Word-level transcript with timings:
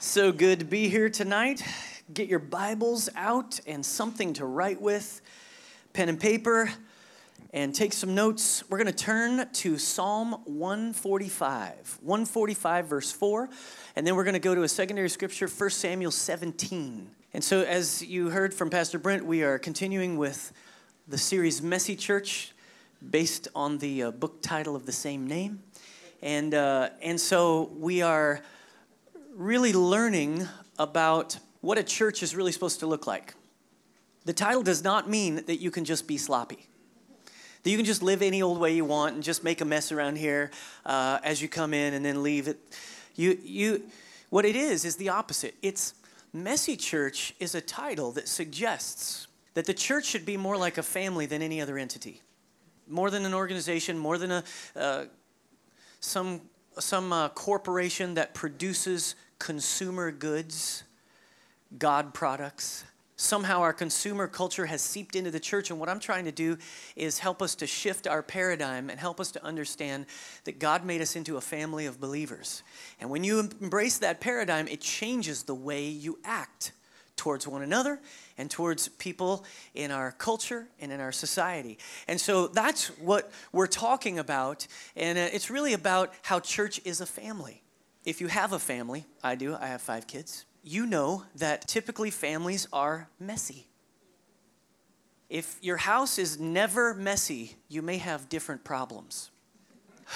So 0.00 0.30
good 0.30 0.60
to 0.60 0.64
be 0.64 0.88
here 0.88 1.10
tonight. 1.10 1.60
Get 2.14 2.28
your 2.28 2.38
Bibles 2.38 3.08
out 3.16 3.58
and 3.66 3.84
something 3.84 4.32
to 4.34 4.44
write 4.44 4.80
with, 4.80 5.20
pen 5.92 6.08
and 6.08 6.20
paper, 6.20 6.70
and 7.52 7.74
take 7.74 7.92
some 7.92 8.14
notes. 8.14 8.62
We're 8.70 8.78
going 8.78 8.86
to 8.86 8.92
turn 8.92 9.48
to 9.54 9.76
Psalm 9.76 10.34
145, 10.44 11.98
145, 12.00 12.86
verse 12.86 13.10
4, 13.10 13.48
and 13.96 14.06
then 14.06 14.14
we're 14.14 14.22
going 14.22 14.34
to 14.34 14.38
go 14.38 14.54
to 14.54 14.62
a 14.62 14.68
secondary 14.68 15.08
scripture, 15.08 15.48
1 15.48 15.70
Samuel 15.70 16.12
17. 16.12 17.10
And 17.34 17.42
so, 17.42 17.62
as 17.62 18.00
you 18.00 18.30
heard 18.30 18.54
from 18.54 18.70
Pastor 18.70 19.00
Brent, 19.00 19.26
we 19.26 19.42
are 19.42 19.58
continuing 19.58 20.16
with 20.16 20.52
the 21.08 21.18
series 21.18 21.60
Messy 21.60 21.96
Church, 21.96 22.52
based 23.10 23.48
on 23.52 23.78
the 23.78 24.04
uh, 24.04 24.10
book 24.12 24.42
title 24.42 24.76
of 24.76 24.86
the 24.86 24.92
same 24.92 25.26
name. 25.26 25.60
And, 26.22 26.54
uh, 26.54 26.90
and 27.02 27.20
so, 27.20 27.72
we 27.76 28.00
are 28.00 28.42
really 29.38 29.72
learning 29.72 30.48
about 30.80 31.38
what 31.60 31.78
a 31.78 31.84
church 31.84 32.24
is 32.24 32.34
really 32.34 32.50
supposed 32.50 32.80
to 32.80 32.86
look 32.86 33.06
like. 33.06 33.34
The 34.24 34.32
title 34.32 34.64
does 34.64 34.82
not 34.82 35.08
mean 35.08 35.36
that 35.46 35.60
you 35.60 35.70
can 35.70 35.84
just 35.84 36.08
be 36.08 36.18
sloppy, 36.18 36.66
that 37.62 37.70
you 37.70 37.76
can 37.76 37.86
just 37.86 38.02
live 38.02 38.20
any 38.20 38.42
old 38.42 38.58
way 38.58 38.74
you 38.74 38.84
want 38.84 39.14
and 39.14 39.22
just 39.22 39.44
make 39.44 39.60
a 39.60 39.64
mess 39.64 39.92
around 39.92 40.18
here 40.18 40.50
uh, 40.84 41.20
as 41.22 41.40
you 41.40 41.48
come 41.48 41.72
in 41.72 41.94
and 41.94 42.04
then 42.04 42.24
leave 42.24 42.48
it. 42.48 42.58
You, 43.14 43.38
you, 43.42 43.84
what 44.28 44.44
it 44.44 44.56
is 44.56 44.84
is 44.84 44.96
the 44.96 45.08
opposite. 45.08 45.54
It's 45.62 45.94
messy 46.32 46.76
church 46.76 47.32
is 47.38 47.54
a 47.54 47.60
title 47.60 48.10
that 48.12 48.26
suggests 48.26 49.28
that 49.54 49.66
the 49.66 49.74
church 49.74 50.04
should 50.04 50.26
be 50.26 50.36
more 50.36 50.56
like 50.56 50.78
a 50.78 50.82
family 50.82 51.26
than 51.26 51.42
any 51.42 51.60
other 51.60 51.78
entity, 51.78 52.22
more 52.88 53.08
than 53.08 53.24
an 53.24 53.34
organization, 53.34 53.96
more 53.96 54.18
than 54.18 54.32
a 54.32 54.44
uh, 54.74 55.04
some 56.00 56.40
some 56.78 57.12
uh, 57.12 57.28
corporation 57.30 58.14
that 58.14 58.34
produces 58.34 59.16
consumer 59.38 60.10
goods, 60.10 60.84
God 61.78 62.14
products. 62.14 62.84
Somehow 63.16 63.62
our 63.62 63.72
consumer 63.72 64.28
culture 64.28 64.66
has 64.66 64.80
seeped 64.80 65.16
into 65.16 65.32
the 65.32 65.40
church, 65.40 65.70
and 65.70 65.80
what 65.80 65.88
I'm 65.88 65.98
trying 65.98 66.24
to 66.26 66.32
do 66.32 66.56
is 66.94 67.18
help 67.18 67.42
us 67.42 67.56
to 67.56 67.66
shift 67.66 68.06
our 68.06 68.22
paradigm 68.22 68.90
and 68.90 69.00
help 69.00 69.18
us 69.18 69.32
to 69.32 69.44
understand 69.44 70.06
that 70.44 70.60
God 70.60 70.84
made 70.84 71.00
us 71.00 71.16
into 71.16 71.36
a 71.36 71.40
family 71.40 71.86
of 71.86 72.00
believers. 72.00 72.62
And 73.00 73.10
when 73.10 73.24
you 73.24 73.40
embrace 73.60 73.98
that 73.98 74.20
paradigm, 74.20 74.68
it 74.68 74.80
changes 74.80 75.42
the 75.42 75.54
way 75.54 75.88
you 75.88 76.20
act 76.24 76.70
towards 77.16 77.46
one 77.46 77.62
another 77.62 78.00
and 78.38 78.48
towards 78.48 78.86
people 78.86 79.44
in 79.74 79.90
our 79.90 80.12
culture 80.12 80.68
and 80.80 80.92
in 80.92 81.00
our 81.00 81.10
society. 81.12 81.76
And 82.06 82.20
so 82.20 82.46
that's 82.46 82.86
what 83.00 83.30
we're 83.52 83.66
talking 83.66 84.20
about. 84.20 84.66
And 84.96 85.18
uh, 85.18 85.28
it's 85.32 85.50
really 85.50 85.74
about 85.74 86.14
how 86.22 86.38
church 86.38 86.80
is 86.84 87.00
a 87.00 87.06
family. 87.06 87.62
If 88.08 88.22
you 88.22 88.28
have 88.28 88.54
a 88.54 88.58
family, 88.58 89.04
I 89.22 89.34
do, 89.34 89.54
I 89.54 89.66
have 89.66 89.82
five 89.82 90.06
kids, 90.06 90.46
you 90.62 90.86
know 90.86 91.24
that 91.36 91.68
typically 91.68 92.10
families 92.10 92.66
are 92.72 93.10
messy. 93.20 93.66
If 95.28 95.58
your 95.60 95.76
house 95.76 96.18
is 96.18 96.40
never 96.40 96.94
messy, 96.94 97.56
you 97.68 97.82
may 97.82 97.98
have 97.98 98.30
different 98.30 98.64
problems. 98.64 99.30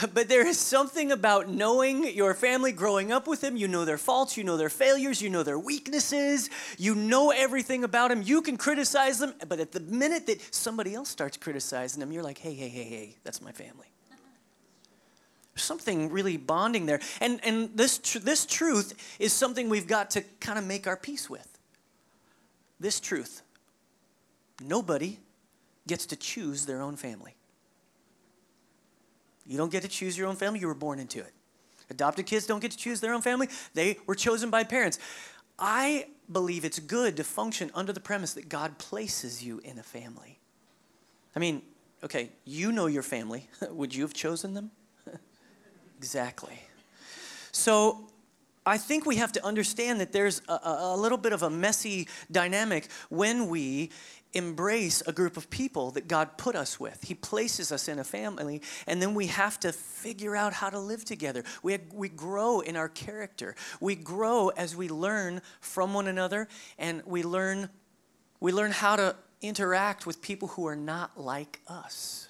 But 0.15 0.31
there 0.31 0.47
is 0.47 0.59
something 0.59 1.13
about 1.13 1.51
knowing 1.51 2.17
your 2.17 2.33
family, 2.33 2.73
growing 2.73 3.13
up 3.13 3.27
with 3.27 3.43
them. 3.43 3.59
You 3.59 3.69
know 3.69 3.85
their 3.85 3.99
faults, 3.99 4.39
you 4.39 4.43
know 4.43 4.57
their 4.57 4.71
failures, 4.71 5.21
you 5.21 5.29
know 5.29 5.43
their 5.43 5.59
weaknesses, 5.59 6.49
you 6.79 6.95
know 6.95 7.31
everything 7.31 7.85
about 7.85 8.09
them. 8.09 8.23
You 8.23 8.41
can 8.41 8.57
criticize 8.57 9.19
them, 9.19 9.35
but 9.47 9.61
at 9.61 9.73
the 9.73 9.81
minute 9.81 10.27
that 10.29 10.55
somebody 10.55 10.95
else 10.95 11.11
starts 11.11 11.37
criticizing 11.37 12.01
them, 12.01 12.11
you're 12.11 12.23
like, 12.23 12.39
hey, 12.39 12.55
hey, 12.55 12.71
hey, 12.71 12.85
hey, 12.85 13.19
that's 13.23 13.43
my 13.43 13.53
family. 13.53 13.92
Something 15.55 16.11
really 16.11 16.37
bonding 16.37 16.87
there. 16.87 17.01
And, 17.21 17.41
and 17.45 17.77
this, 17.77 17.99
tr- 17.99 18.19
this 18.19 18.47
truth 18.47 19.17
is 19.19 19.33
something 19.33 19.69
we've 19.69 19.87
got 19.87 20.11
to 20.13 20.23
kind 20.41 20.59
of 20.59 20.65
make 20.65 20.87
our 20.87 20.97
peace 20.97 21.29
with. 21.29 21.59
This 22.81 23.01
truth 23.01 23.43
nobody 24.65 25.19
gets 25.87 26.07
to 26.07 26.17
choose 26.17 26.67
their 26.67 26.81
own 26.81 26.97
family. 26.97 27.35
You 29.47 29.59
don't 29.59 29.73
get 29.73 29.83
to 29.83 29.89
choose 29.89 30.17
your 30.17 30.29
own 30.29 30.37
family, 30.37 30.61
you 30.61 30.67
were 30.67 30.75
born 30.75 30.99
into 30.99 31.19
it. 31.19 31.33
Adopted 31.91 32.27
kids 32.27 32.47
don't 32.47 32.61
get 32.61 32.71
to 32.71 32.77
choose 32.77 33.01
their 33.01 33.13
own 33.13 33.23
family, 33.23 33.49
they 33.75 33.99
were 34.07 34.15
chosen 34.15 34.51
by 34.51 34.65
parents. 34.65 34.99
I 35.59 36.07
believe 36.31 36.65
it's 36.65 36.79
good 36.79 37.17
to 37.19 37.25
function 37.25 37.71
under 37.75 37.93
the 37.93 38.01
premise 38.01 38.35
that 38.35 38.49
God 38.49 38.79
places 38.79 39.45
you 39.45 39.61
in 39.65 39.79
a 39.79 39.83
family. 39.83 40.39
I 41.37 41.39
mean, 41.39 41.63
okay, 42.03 42.31
you 42.45 42.73
know 42.73 42.87
your 42.87 43.03
family. 43.03 43.49
Would 43.71 43.95
you 43.95 44.03
have 44.03 44.15
chosen 44.15 44.55
them? 44.55 44.71
Exactly. 46.03 46.59
So 47.53 48.09
I 48.67 48.77
think 48.77 49.07
we 49.07 49.17
have 49.17 49.31
to 49.33 49.47
understand 49.47 50.01
that 50.01 50.11
there's 50.11 50.43
a, 50.49 50.59
a, 50.65 50.97
little 50.97 51.17
bit 51.17 51.33
of 51.33 51.45
a 51.45 51.51
messy 51.51 52.09
dynamic 52.29 52.89
when 53.09 53.47
we 53.49 53.91
embrace 54.33 55.01
a 55.07 55.13
group 55.13 55.37
of 55.37 55.49
people 55.49 55.93
that 55.93 56.09
God 56.09 56.37
put 56.39 56.57
us 56.57 56.81
with. 56.81 57.05
He 57.05 57.15
places 57.15 57.71
us 57.71 57.87
in 57.87 58.01
a 58.01 58.05
family, 58.05 58.63
and 58.89 59.01
then 59.01 59.15
we 59.15 59.29
have 59.29 59.61
to 59.61 59.71
figure 59.71 60.35
out 60.35 60.53
how 60.55 60.71
to 60.71 60.79
live 60.81 61.05
together. 61.05 61.45
We, 61.63 61.79
we 61.93 62.09
grow 62.09 62.59
in 62.59 62.77
our 62.77 62.89
character. 62.89 63.55
We 63.81 63.95
grow 63.95 64.49
as 64.49 64.75
we 64.75 64.89
learn 64.89 65.41
from 65.61 65.95
one 65.95 66.09
another, 66.09 66.49
and 66.79 67.01
we 67.07 67.23
learn, 67.23 67.69
we 68.41 68.51
learn 68.51 68.73
how 68.73 68.97
to 68.97 69.15
interact 69.41 70.05
with 70.05 70.21
people 70.21 70.49
who 70.49 70.67
are 70.67 70.77
not 70.77 71.21
like 71.21 71.61
us. 71.69 72.27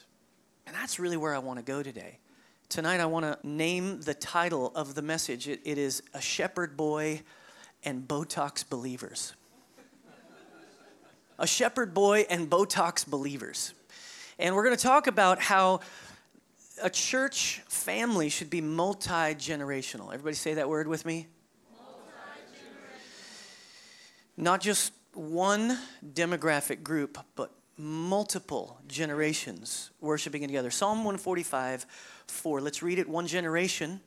And 0.66 0.76
that's 0.76 0.98
really 0.98 1.16
where 1.16 1.34
I 1.34 1.38
want 1.38 1.58
to 1.58 1.64
go 1.64 1.82
today. 1.82 2.18
Tonight, 2.72 3.00
I 3.00 3.04
want 3.04 3.26
to 3.26 3.46
name 3.46 4.00
the 4.00 4.14
title 4.14 4.72
of 4.74 4.94
the 4.94 5.02
message. 5.02 5.46
it, 5.46 5.60
it 5.62 5.76
is 5.76 6.02
A 6.14 6.22
Shepherd 6.22 6.74
Boy 6.74 7.20
and 7.84 8.08
Botox 8.08 8.66
Believers 8.66 9.34
a 11.38 11.46
shepherd 11.46 11.92
boy 11.92 12.24
and 12.30 12.48
Botox 12.48 13.06
believers. 13.06 13.74
And 14.38 14.54
we're 14.54 14.64
going 14.64 14.74
to 14.74 14.82
talk 14.82 15.06
about 15.06 15.38
how 15.38 15.80
a 16.82 16.88
church 16.88 17.60
family 17.68 18.30
should 18.30 18.48
be 18.48 18.62
multi 18.62 19.34
generational. 19.34 20.06
Everybody 20.06 20.36
say 20.36 20.54
that 20.54 20.70
word 20.70 20.88
with 20.88 21.04
me? 21.04 21.26
Not 24.38 24.62
just 24.62 24.94
one 25.12 25.78
demographic 26.14 26.82
group, 26.82 27.18
but 27.36 27.52
multiple 27.76 28.80
generations 28.86 29.90
worshiping 30.00 30.40
together. 30.42 30.70
Psalm 30.70 30.98
145 30.98 31.86
4. 32.28 32.60
Let's 32.60 32.82
read 32.82 32.98
it. 32.98 33.08
One 33.08 33.26
generation 33.26 34.00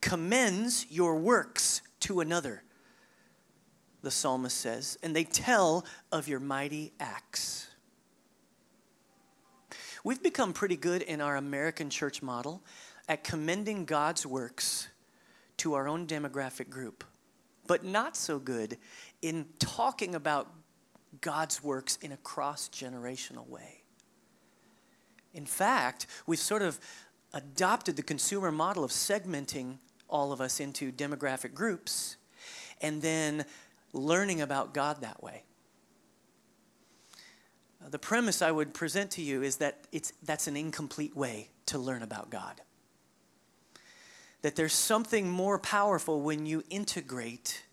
commends 0.00 0.86
your 0.90 1.16
works 1.16 1.82
to 2.00 2.20
another 2.20 2.62
the 4.04 4.10
psalmist 4.10 4.56
says, 4.56 4.98
and 5.02 5.16
they 5.16 5.24
tell 5.24 5.84
of 6.12 6.28
your 6.28 6.38
mighty 6.38 6.92
acts. 7.00 7.68
We've 10.04 10.22
become 10.22 10.52
pretty 10.52 10.76
good 10.76 11.02
in 11.02 11.20
our 11.20 11.36
American 11.36 11.90
church 11.90 12.22
model 12.22 12.62
at 13.08 13.24
commending 13.24 13.86
God's 13.86 14.26
works 14.26 14.88
to 15.56 15.74
our 15.74 15.88
own 15.88 16.06
demographic 16.06 16.68
group, 16.68 17.02
but 17.66 17.84
not 17.84 18.16
so 18.16 18.38
good 18.38 18.76
in 19.22 19.46
talking 19.58 20.14
about 20.14 20.52
God's 21.20 21.64
works 21.64 21.98
in 22.02 22.12
a 22.12 22.16
cross 22.18 22.68
generational 22.68 23.48
way. 23.48 23.82
In 25.32 25.46
fact, 25.46 26.06
we've 26.26 26.38
sort 26.38 26.62
of 26.62 26.78
adopted 27.34 27.96
the 27.96 28.02
consumer 28.02 28.50
model 28.50 28.84
of 28.84 28.90
segmenting 28.90 29.76
all 30.08 30.32
of 30.32 30.40
us 30.40 30.60
into 30.60 30.90
demographic 30.92 31.52
groups 31.52 32.16
and 32.80 33.02
then 33.02 33.44
learning 33.92 34.40
about 34.40 34.72
God 34.72 35.00
that 35.00 35.22
way. 35.22 35.42
Uh, 37.84 37.88
the 37.90 37.98
premise 37.98 38.40
I 38.40 38.50
would 38.50 38.72
present 38.72 39.10
to 39.12 39.22
you 39.22 39.42
is 39.42 39.56
that 39.56 39.86
it's, 39.92 40.12
that's 40.22 40.46
an 40.46 40.56
incomplete 40.56 41.16
way 41.16 41.50
to 41.66 41.78
learn 41.78 42.02
about 42.02 42.30
God. 42.30 42.60
That 44.42 44.56
there's 44.56 44.72
something 44.72 45.28
more 45.28 45.58
powerful 45.58 46.20
when 46.20 46.46
you 46.46 46.62
integrate 46.70 47.64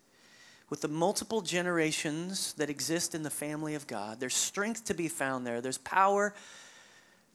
with 0.70 0.80
the 0.80 0.88
multiple 0.88 1.42
generations 1.42 2.54
that 2.54 2.70
exist 2.70 3.14
in 3.14 3.22
the 3.22 3.30
family 3.30 3.74
of 3.74 3.86
God. 3.86 4.18
There's 4.20 4.34
strength 4.34 4.86
to 4.86 4.94
be 4.94 5.06
found 5.06 5.46
there, 5.46 5.60
there's 5.60 5.78
power, 5.78 6.34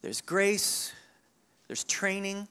there's 0.02 0.22
grace, 0.22 0.92
there's 1.68 1.84
training. 1.84 2.48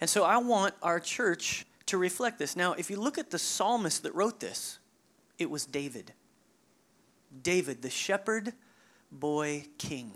And 0.00 0.08
so 0.08 0.24
I 0.24 0.38
want 0.38 0.74
our 0.82 1.00
church 1.00 1.66
to 1.86 1.98
reflect 1.98 2.38
this. 2.38 2.56
Now, 2.56 2.72
if 2.74 2.90
you 2.90 2.96
look 2.96 3.18
at 3.18 3.30
the 3.30 3.38
psalmist 3.38 4.02
that 4.04 4.14
wrote 4.14 4.40
this, 4.40 4.78
it 5.38 5.50
was 5.50 5.66
David. 5.66 6.12
David, 7.42 7.82
the 7.82 7.90
shepherd 7.90 8.52
boy 9.10 9.66
king 9.78 10.12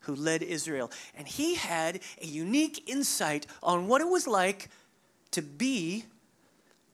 who 0.00 0.14
led 0.14 0.42
Israel. 0.42 0.90
And 1.16 1.26
he 1.26 1.54
had 1.54 2.00
a 2.20 2.26
unique 2.26 2.88
insight 2.88 3.46
on 3.62 3.88
what 3.88 4.00
it 4.00 4.08
was 4.08 4.26
like 4.26 4.68
to 5.32 5.42
be 5.42 6.04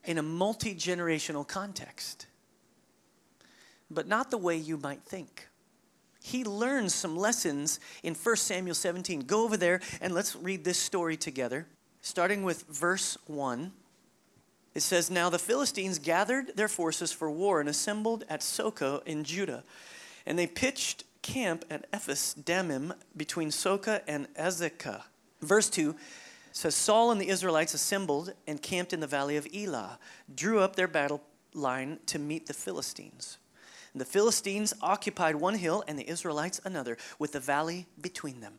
in 0.05 0.17
a 0.17 0.23
multi 0.23 0.73
generational 0.73 1.47
context, 1.47 2.27
but 3.91 4.07
not 4.07 4.31
the 4.31 4.37
way 4.37 4.55
you 4.55 4.77
might 4.77 5.03
think. 5.03 5.47
He 6.29 6.43
learns 6.43 6.93
some 6.93 7.17
lessons 7.17 7.79
in 8.03 8.13
1 8.13 8.35
Samuel 8.35 8.75
17. 8.75 9.21
Go 9.21 9.43
over 9.43 9.57
there 9.57 9.81
and 9.99 10.13
let's 10.13 10.35
read 10.35 10.63
this 10.63 10.77
story 10.77 11.17
together, 11.17 11.65
starting 12.01 12.43
with 12.43 12.67
verse 12.67 13.17
1. 13.25 13.71
It 14.75 14.81
says, 14.81 15.09
Now 15.09 15.31
the 15.31 15.39
Philistines 15.39 15.97
gathered 15.97 16.55
their 16.55 16.67
forces 16.67 17.11
for 17.11 17.31
war 17.31 17.59
and 17.59 17.67
assembled 17.67 18.25
at 18.29 18.41
Socoh 18.41 19.01
in 19.07 19.23
Judah. 19.23 19.63
And 20.27 20.37
they 20.37 20.45
pitched 20.45 21.03
camp 21.23 21.65
at 21.67 21.87
Ephes 21.91 22.35
Dammim 22.35 22.93
between 23.17 23.49
Socoh 23.49 24.01
and 24.07 24.31
Azekah. 24.35 25.01
Verse 25.41 25.67
2 25.71 25.95
says, 26.51 26.75
Saul 26.75 27.09
and 27.09 27.19
the 27.19 27.29
Israelites 27.29 27.73
assembled 27.73 28.33
and 28.45 28.61
camped 28.61 28.93
in 28.93 28.99
the 28.99 29.07
valley 29.07 29.35
of 29.35 29.47
Elah, 29.51 29.97
drew 30.33 30.59
up 30.59 30.75
their 30.75 30.87
battle 30.87 31.23
line 31.55 31.97
to 32.05 32.19
meet 32.19 32.45
the 32.45 32.53
Philistines. 32.53 33.39
And 33.93 34.01
the 34.01 34.05
Philistines 34.05 34.73
occupied 34.81 35.35
one 35.35 35.55
hill 35.55 35.83
and 35.87 35.97
the 35.97 36.09
Israelites 36.09 36.61
another, 36.63 36.97
with 37.17 37.31
the 37.31 37.39
valley 37.39 37.87
between 38.01 38.41
them. 38.41 38.53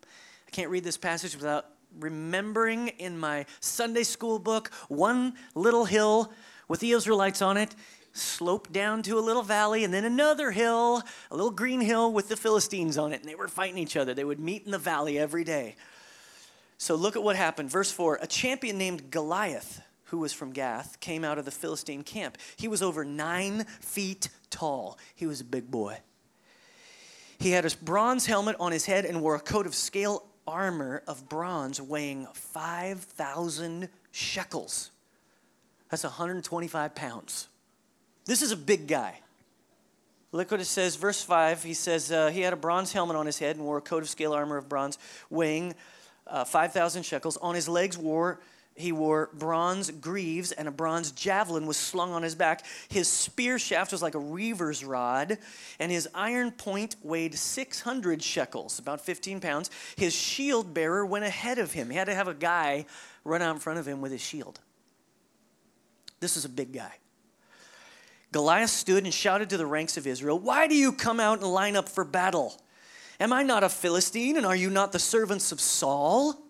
I 0.46 0.50
can't 0.50 0.70
read 0.70 0.84
this 0.84 0.96
passage 0.96 1.36
without 1.36 1.66
remembering 1.98 2.88
in 2.88 3.18
my 3.18 3.46
Sunday 3.60 4.04
school 4.04 4.38
book 4.38 4.70
one 4.88 5.34
little 5.54 5.84
hill 5.84 6.32
with 6.68 6.80
the 6.80 6.92
Israelites 6.92 7.42
on 7.42 7.56
it 7.56 7.74
sloped 8.12 8.72
down 8.72 9.02
to 9.02 9.18
a 9.18 9.20
little 9.20 9.42
valley 9.42 9.84
and 9.84 9.92
then 9.94 10.04
another 10.04 10.50
hill, 10.50 11.02
a 11.30 11.36
little 11.36 11.50
green 11.50 11.80
hill 11.80 12.12
with 12.12 12.28
the 12.28 12.36
Philistines 12.36 12.98
on 12.98 13.12
it. 13.12 13.20
And 13.20 13.28
they 13.28 13.34
were 13.34 13.48
fighting 13.48 13.78
each 13.78 13.96
other. 13.96 14.14
They 14.14 14.24
would 14.24 14.40
meet 14.40 14.64
in 14.64 14.72
the 14.72 14.78
valley 14.78 15.18
every 15.18 15.44
day. 15.44 15.76
So 16.78 16.94
look 16.94 17.16
at 17.16 17.22
what 17.22 17.36
happened. 17.36 17.70
Verse 17.70 17.92
4 17.92 18.18
A 18.22 18.26
champion 18.26 18.78
named 18.78 19.10
Goliath, 19.10 19.82
who 20.10 20.18
was 20.18 20.32
from 20.32 20.52
Gath, 20.52 20.98
came 20.98 21.24
out 21.24 21.38
of 21.38 21.44
the 21.44 21.50
Philistine 21.52 22.02
camp. 22.02 22.36
He 22.56 22.66
was 22.66 22.82
over 22.82 23.04
nine 23.04 23.64
feet 23.80 24.28
tall. 24.50 24.98
He 25.14 25.26
was 25.26 25.40
a 25.40 25.44
big 25.44 25.70
boy. 25.70 25.98
He 27.38 27.52
had 27.52 27.64
a 27.64 27.70
bronze 27.82 28.26
helmet 28.26 28.56
on 28.58 28.72
his 28.72 28.86
head 28.86 29.04
and 29.04 29.22
wore 29.22 29.36
a 29.36 29.40
coat 29.40 29.66
of 29.66 29.74
scale 29.74 30.24
armor 30.46 31.02
of 31.06 31.28
bronze 31.28 31.80
weighing 31.80 32.26
5,000 32.34 33.88
shekels. 34.10 34.90
That's 35.90 36.02
125 36.02 36.94
pounds. 36.94 37.48
This 38.24 38.42
is 38.42 38.50
a 38.50 38.56
big 38.56 38.88
guy. 38.88 39.20
Look 40.32 40.50
what 40.50 40.60
it 40.60 40.66
says, 40.66 40.96
verse 40.96 41.22
5. 41.22 41.62
He 41.62 41.74
says, 41.74 42.10
uh, 42.10 42.30
He 42.30 42.40
had 42.40 42.52
a 42.52 42.56
bronze 42.56 42.92
helmet 42.92 43.16
on 43.16 43.26
his 43.26 43.38
head 43.38 43.56
and 43.56 43.64
wore 43.64 43.78
a 43.78 43.82
coat 43.82 44.02
of 44.02 44.08
scale 44.08 44.32
armor 44.32 44.56
of 44.56 44.68
bronze 44.68 44.98
weighing 45.30 45.74
uh, 46.26 46.44
5,000 46.44 47.04
shekels. 47.04 47.36
On 47.36 47.54
his 47.54 47.68
legs 47.68 47.96
wore 47.96 48.40
he 48.76 48.92
wore 48.92 49.30
bronze 49.34 49.90
greaves 49.90 50.52
and 50.52 50.66
a 50.66 50.70
bronze 50.70 51.12
javelin 51.12 51.66
was 51.66 51.76
slung 51.76 52.12
on 52.12 52.22
his 52.22 52.34
back. 52.34 52.64
His 52.88 53.08
spear 53.08 53.58
shaft 53.58 53.92
was 53.92 54.02
like 54.02 54.14
a 54.14 54.20
weaver's 54.20 54.84
rod, 54.84 55.38
and 55.78 55.92
his 55.92 56.08
iron 56.14 56.50
point 56.50 56.96
weighed 57.02 57.34
600 57.34 58.22
shekels, 58.22 58.78
about 58.78 59.00
15 59.00 59.40
pounds. 59.40 59.70
His 59.96 60.14
shield 60.14 60.72
bearer 60.72 61.04
went 61.04 61.24
ahead 61.24 61.58
of 61.58 61.72
him. 61.72 61.90
He 61.90 61.96
had 61.96 62.06
to 62.06 62.14
have 62.14 62.28
a 62.28 62.34
guy 62.34 62.86
run 63.24 63.42
out 63.42 63.54
in 63.54 63.60
front 63.60 63.78
of 63.78 63.86
him 63.86 64.00
with 64.00 64.12
his 64.12 64.22
shield. 64.22 64.60
This 66.20 66.36
is 66.36 66.44
a 66.44 66.50
big 66.50 66.72
guy. 66.72 66.94
Goliath 68.32 68.70
stood 68.70 69.04
and 69.04 69.12
shouted 69.12 69.50
to 69.50 69.56
the 69.56 69.66
ranks 69.66 69.96
of 69.96 70.06
Israel, 70.06 70.38
Why 70.38 70.68
do 70.68 70.74
you 70.74 70.92
come 70.92 71.18
out 71.18 71.40
and 71.40 71.52
line 71.52 71.76
up 71.76 71.88
for 71.88 72.04
battle? 72.04 72.60
Am 73.18 73.32
I 73.32 73.42
not 73.42 73.64
a 73.64 73.68
Philistine, 73.68 74.36
and 74.36 74.46
are 74.46 74.56
you 74.56 74.70
not 74.70 74.92
the 74.92 74.98
servants 74.98 75.52
of 75.52 75.60
Saul? 75.60 76.49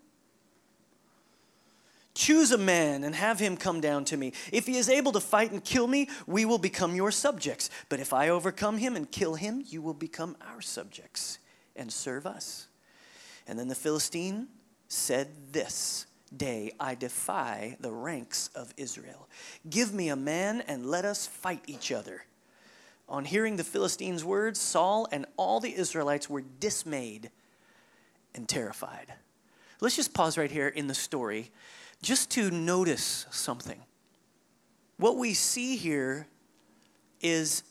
Choose 2.13 2.51
a 2.51 2.57
man 2.57 3.03
and 3.03 3.15
have 3.15 3.39
him 3.39 3.55
come 3.55 3.79
down 3.79 4.03
to 4.05 4.17
me. 4.17 4.33
If 4.51 4.67
he 4.67 4.77
is 4.77 4.89
able 4.89 5.13
to 5.13 5.21
fight 5.21 5.51
and 5.51 5.63
kill 5.63 5.87
me, 5.87 6.09
we 6.27 6.43
will 6.43 6.57
become 6.57 6.95
your 6.95 7.11
subjects. 7.11 7.69
But 7.87 7.99
if 7.99 8.11
I 8.11 8.29
overcome 8.29 8.77
him 8.77 8.95
and 8.95 9.09
kill 9.09 9.35
him, 9.35 9.63
you 9.65 9.81
will 9.81 9.93
become 9.93 10.35
our 10.45 10.61
subjects 10.61 11.39
and 11.75 11.91
serve 11.91 12.25
us. 12.25 12.67
And 13.47 13.57
then 13.57 13.69
the 13.69 13.75
Philistine 13.75 14.47
said 14.89 15.29
this 15.51 16.05
day, 16.35 16.73
I 16.79 16.95
defy 16.95 17.77
the 17.79 17.91
ranks 17.91 18.49
of 18.55 18.73
Israel. 18.75 19.29
Give 19.69 19.93
me 19.93 20.09
a 20.09 20.15
man 20.15 20.61
and 20.67 20.85
let 20.85 21.05
us 21.05 21.27
fight 21.27 21.63
each 21.65 21.91
other. 21.91 22.25
On 23.07 23.25
hearing 23.25 23.55
the 23.55 23.63
Philistines' 23.63 24.23
words, 24.23 24.59
Saul 24.59 25.07
and 25.11 25.25
all 25.37 25.59
the 25.59 25.75
Israelites 25.75 26.29
were 26.29 26.43
dismayed 26.59 27.29
and 28.35 28.47
terrified. 28.47 29.13
Let's 29.79 29.95
just 29.95 30.13
pause 30.13 30.37
right 30.37 30.51
here 30.51 30.67
in 30.67 30.87
the 30.87 30.93
story 30.93 31.51
just 32.01 32.31
to 32.31 32.49
notice 32.51 33.25
something. 33.29 33.79
What 34.97 35.17
we 35.17 35.33
see 35.33 35.77
here 35.77 36.27
is 37.21 37.63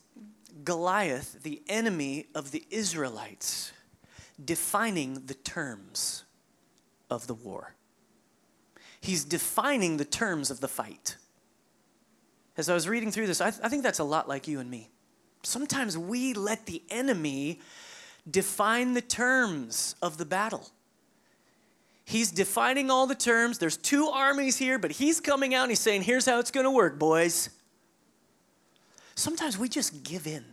Goliath, 0.65 1.43
the 1.43 1.63
enemy 1.69 2.27
of 2.35 2.51
the 2.51 2.65
Israelites, 2.71 3.73
defining 4.45 5.27
the 5.27 5.35
terms 5.35 6.25
of 7.09 7.27
the 7.27 7.35
war. 7.35 7.75
He's 9.01 9.25
defining 9.25 9.97
the 9.97 10.05
terms 10.05 10.51
of 10.51 10.61
the 10.61 10.69
fight. 10.69 11.17
As 12.57 12.69
I 12.69 12.75
was 12.75 12.89
reading 12.89 13.11
through 13.11 13.27
this, 13.27 13.41
I, 13.41 13.51
th- 13.51 13.63
I 13.65 13.69
think 13.69 13.83
that's 13.83 13.99
a 13.99 14.05
lot 14.05 14.29
like 14.29 14.47
you 14.47 14.61
and 14.61 14.71
me. 14.71 14.91
Sometimes 15.43 15.97
we 15.97 16.35
let 16.35 16.67
the 16.67 16.83
enemy 16.91 17.61
define 18.31 18.93
the 18.93 19.01
terms 19.01 19.95
of 20.03 20.19
the 20.19 20.27
battle. 20.27 20.69
He's 22.11 22.33
defining 22.33 22.91
all 22.91 23.07
the 23.07 23.15
terms. 23.15 23.59
There's 23.59 23.77
two 23.77 24.09
armies 24.09 24.57
here, 24.57 24.81
but 24.81 24.91
he's 24.91 25.21
coming 25.21 25.55
out 25.55 25.63
and 25.63 25.71
he's 25.71 25.79
saying, 25.79 26.03
here's 26.03 26.27
how 26.27 26.41
it's 26.41 26.51
going 26.51 26.65
to 26.65 26.71
work, 26.73 26.99
boys. 26.99 27.51
Sometimes 29.15 29.57
we 29.57 29.69
just 29.69 30.03
give 30.03 30.27
in. 30.27 30.45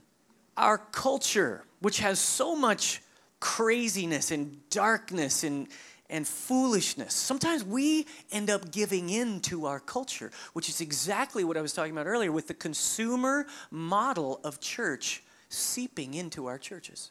Our 0.56 0.78
culture, 0.78 1.64
which 1.80 1.98
has 1.98 2.20
so 2.20 2.56
much 2.56 3.02
craziness 3.40 4.30
and 4.30 4.70
darkness 4.70 5.44
and, 5.44 5.68
and 6.12 6.28
foolishness, 6.28 7.16
sometimes 7.16 7.64
we 7.64 8.06
end 8.32 8.52
up 8.52 8.72
giving 8.72 9.10
in 9.10 9.40
to 9.42 9.66
our 9.66 9.80
culture, 9.80 10.30
which 10.54 10.70
is 10.70 10.80
exactly 10.80 11.44
what 11.44 11.58
I 11.58 11.62
was 11.62 11.74
talking 11.74 11.92
about 11.92 12.06
earlier 12.06 12.32
with 12.32 12.48
the 12.48 12.54
consumer 12.54 13.48
model 13.72 14.42
of 14.44 14.60
church 14.60 15.24
seeping 15.50 16.14
into 16.14 16.46
our 16.46 16.60
churches. 16.60 17.10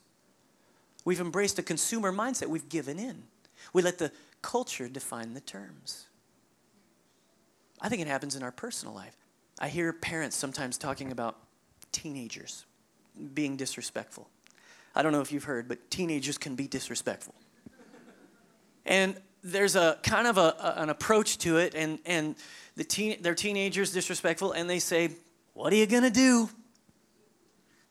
We've 1.04 1.20
embraced 1.20 1.58
a 1.58 1.64
consumer 1.64 2.12
mindset, 2.12 2.46
we've 2.46 2.68
given 2.68 3.00
in. 3.00 3.24
We 3.72 3.82
let 3.82 3.98
the 3.98 4.12
culture 4.46 4.88
define 4.88 5.34
the 5.34 5.40
terms. 5.40 6.06
I 7.80 7.88
think 7.88 8.00
it 8.00 8.06
happens 8.06 8.36
in 8.36 8.44
our 8.44 8.52
personal 8.52 8.94
life. 8.94 9.16
I 9.58 9.66
hear 9.66 9.92
parents 9.92 10.36
sometimes 10.36 10.78
talking 10.78 11.10
about 11.10 11.36
teenagers 11.90 12.64
being 13.34 13.56
disrespectful. 13.56 14.28
I 14.94 15.02
don't 15.02 15.10
know 15.10 15.20
if 15.20 15.32
you've 15.32 15.44
heard, 15.44 15.66
but 15.66 15.90
teenagers 15.90 16.38
can 16.38 16.54
be 16.54 16.68
disrespectful. 16.68 17.34
and 18.86 19.16
there's 19.42 19.74
a 19.74 19.98
kind 20.04 20.28
of 20.28 20.38
a, 20.38 20.74
an 20.76 20.90
approach 20.90 21.38
to 21.38 21.56
it, 21.56 21.74
and, 21.74 21.98
and 22.06 22.36
the 22.76 22.84
teen, 22.84 23.20
they're 23.22 23.34
teenagers 23.34 23.92
disrespectful, 23.92 24.52
and 24.52 24.70
they 24.70 24.78
say, 24.78 25.10
What 25.54 25.72
are 25.72 25.76
you 25.76 25.86
gonna 25.86 26.08
do? 26.08 26.48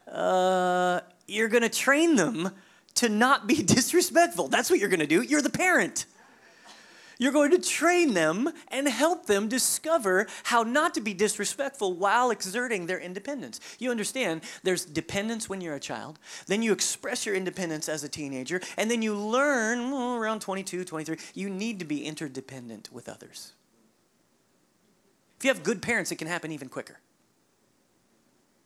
Uh, 0.10 1.02
you're 1.28 1.50
gonna 1.50 1.68
train 1.68 2.16
them 2.16 2.50
to 2.94 3.10
not 3.10 3.46
be 3.46 3.62
disrespectful. 3.76 4.48
That's 4.48 4.70
what 4.70 4.80
you're 4.80 4.90
gonna 4.90 5.06
do. 5.06 5.22
You're 5.22 5.42
the 5.42 5.50
parent. 5.50 6.06
You're 7.18 7.32
going 7.32 7.52
to 7.52 7.60
train 7.60 8.14
them 8.14 8.50
and 8.68 8.88
help 8.88 9.26
them 9.26 9.48
discover 9.48 10.28
how 10.44 10.64
not 10.64 10.94
to 10.96 11.02
be 11.02 11.14
disrespectful 11.14 11.94
while 11.94 12.32
exerting 12.32 12.86
their 12.86 13.00
independence. 13.00 13.60
You 13.80 13.92
understand, 13.92 14.42
there's 14.64 14.86
dependence 14.86 15.48
when 15.50 15.62
you're 15.62 15.76
a 15.76 15.80
child, 15.80 16.20
then 16.48 16.62
you 16.62 16.74
express 16.74 17.26
your 17.26 17.36
independence 17.36 17.88
as 17.88 18.04
a 18.04 18.10
teenager, 18.10 18.62
and 18.78 18.92
then 18.92 19.02
you 19.02 19.16
learn 19.16 19.94
around 19.94 20.42
22, 20.42 20.84
23, 20.84 21.18
you 21.34 21.50
need 21.50 21.80
to 21.80 21.86
be 21.86 22.06
interdependent 22.06 22.92
with 22.92 23.08
others. 23.08 23.54
If 25.38 25.46
you 25.46 25.50
have 25.50 25.64
good 25.64 25.82
parents, 25.82 26.12
it 26.12 26.16
can 26.18 26.28
happen 26.28 26.52
even 26.52 26.70
quicker. 26.70 27.00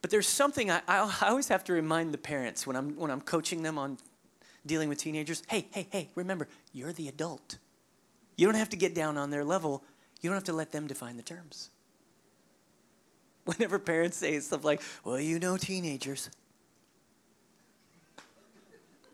But 0.01 0.12
there's 0.12 0.27
something 0.27 0.72
I, 0.72 0.82
I 0.88 1.27
always 1.29 1.50
have 1.50 1.63
to 1.65 1.74
remind 1.74 2.13
the 2.13 2.18
parents 2.18 2.65
when 2.65 2.75
I'm, 2.75 2.96
when 2.96 3.12
I'm 3.12 3.22
coaching 3.22 3.63
them 3.63 3.77
on 3.77 3.98
dealing 4.65 4.89
with 4.89 4.98
teenagers 4.98 5.44
hey, 5.50 5.68
hey, 5.72 5.88
hey, 5.91 6.10
remember, 6.15 6.48
you're 6.74 6.94
the 6.94 7.08
adult. 7.08 7.58
You 8.39 8.46
don't 8.46 8.55
have 8.55 8.69
to 8.69 8.77
get 8.77 8.96
down 8.96 9.17
on 9.17 9.31
their 9.31 9.43
level. 9.43 9.84
You 10.22 10.29
don't 10.29 10.38
have 10.38 10.46
to 10.46 10.53
let 10.53 10.72
them 10.72 10.88
define 10.88 11.17
the 11.17 11.24
terms. 11.24 11.72
Whenever 13.43 13.77
parents 13.77 14.15
say 14.15 14.39
stuff 14.39 14.63
like, 14.63 14.81
well, 15.03 15.19
you 15.19 15.39
know 15.39 15.58
teenagers. 15.58 16.29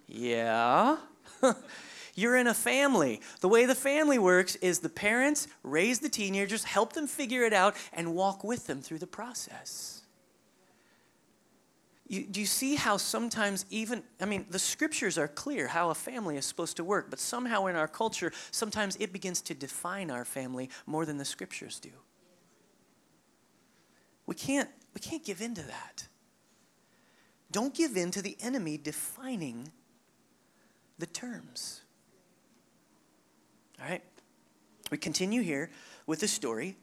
Yeah. 0.07 0.97
You're 2.13 2.35
in 2.35 2.45
a 2.45 2.53
family. 2.53 3.19
The 3.41 3.49
way 3.49 3.65
the 3.65 3.73
family 3.73 4.19
works 4.19 4.57
is 4.57 4.77
the 4.77 4.89
parents 4.89 5.47
raise 5.63 6.01
the 6.01 6.09
teenagers, 6.09 6.63
help 6.63 6.93
them 6.93 7.07
figure 7.07 7.41
it 7.45 7.51
out, 7.51 7.75
and 7.93 8.13
walk 8.13 8.43
with 8.43 8.67
them 8.67 8.79
through 8.79 8.99
the 8.99 9.07
process. 9.07 10.03
You, 12.07 12.23
do 12.25 12.39
you 12.39 12.45
see 12.45 12.75
how 12.75 12.97
sometimes, 12.97 13.65
even, 13.71 14.03
I 14.21 14.25
mean, 14.25 14.45
the 14.49 14.59
scriptures 14.59 15.17
are 15.17 15.27
clear 15.27 15.67
how 15.67 15.89
a 15.89 15.95
family 15.95 16.37
is 16.37 16.45
supposed 16.45 16.77
to 16.77 16.83
work, 16.83 17.09
but 17.09 17.19
somehow 17.19 17.65
in 17.65 17.75
our 17.75 17.87
culture, 17.87 18.31
sometimes 18.51 18.95
it 18.99 19.11
begins 19.11 19.41
to 19.41 19.55
define 19.55 20.11
our 20.11 20.23
family 20.23 20.69
more 20.85 21.05
than 21.05 21.17
the 21.17 21.25
scriptures 21.25 21.79
do. 21.79 21.89
We 24.27 24.35
can't, 24.35 24.69
we 24.93 25.01
can't 25.01 25.23
give 25.23 25.41
in 25.41 25.55
to 25.55 25.63
that. 25.63 26.07
Don't 27.51 27.73
give 27.73 27.97
in 27.97 28.11
to 28.11 28.21
the 28.21 28.37
enemy 28.41 28.77
defining 28.77 29.71
the 30.99 31.05
terms. 31.07 31.81
All 33.81 33.89
right? 33.89 34.03
We 34.91 34.97
continue 34.97 35.41
here 35.41 35.71
with 36.05 36.19
the 36.19 36.27
story. 36.27 36.77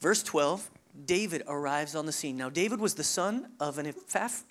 Verse 0.00 0.22
12 0.22 0.68
David 1.04 1.42
arrives 1.46 1.94
on 1.94 2.06
the 2.06 2.12
scene. 2.12 2.36
Now, 2.36 2.50
David 2.50 2.80
was 2.80 2.94
the 2.94 3.04
son 3.04 3.52
of 3.60 3.78
an 3.78 3.86
Ephrath, 3.86 4.42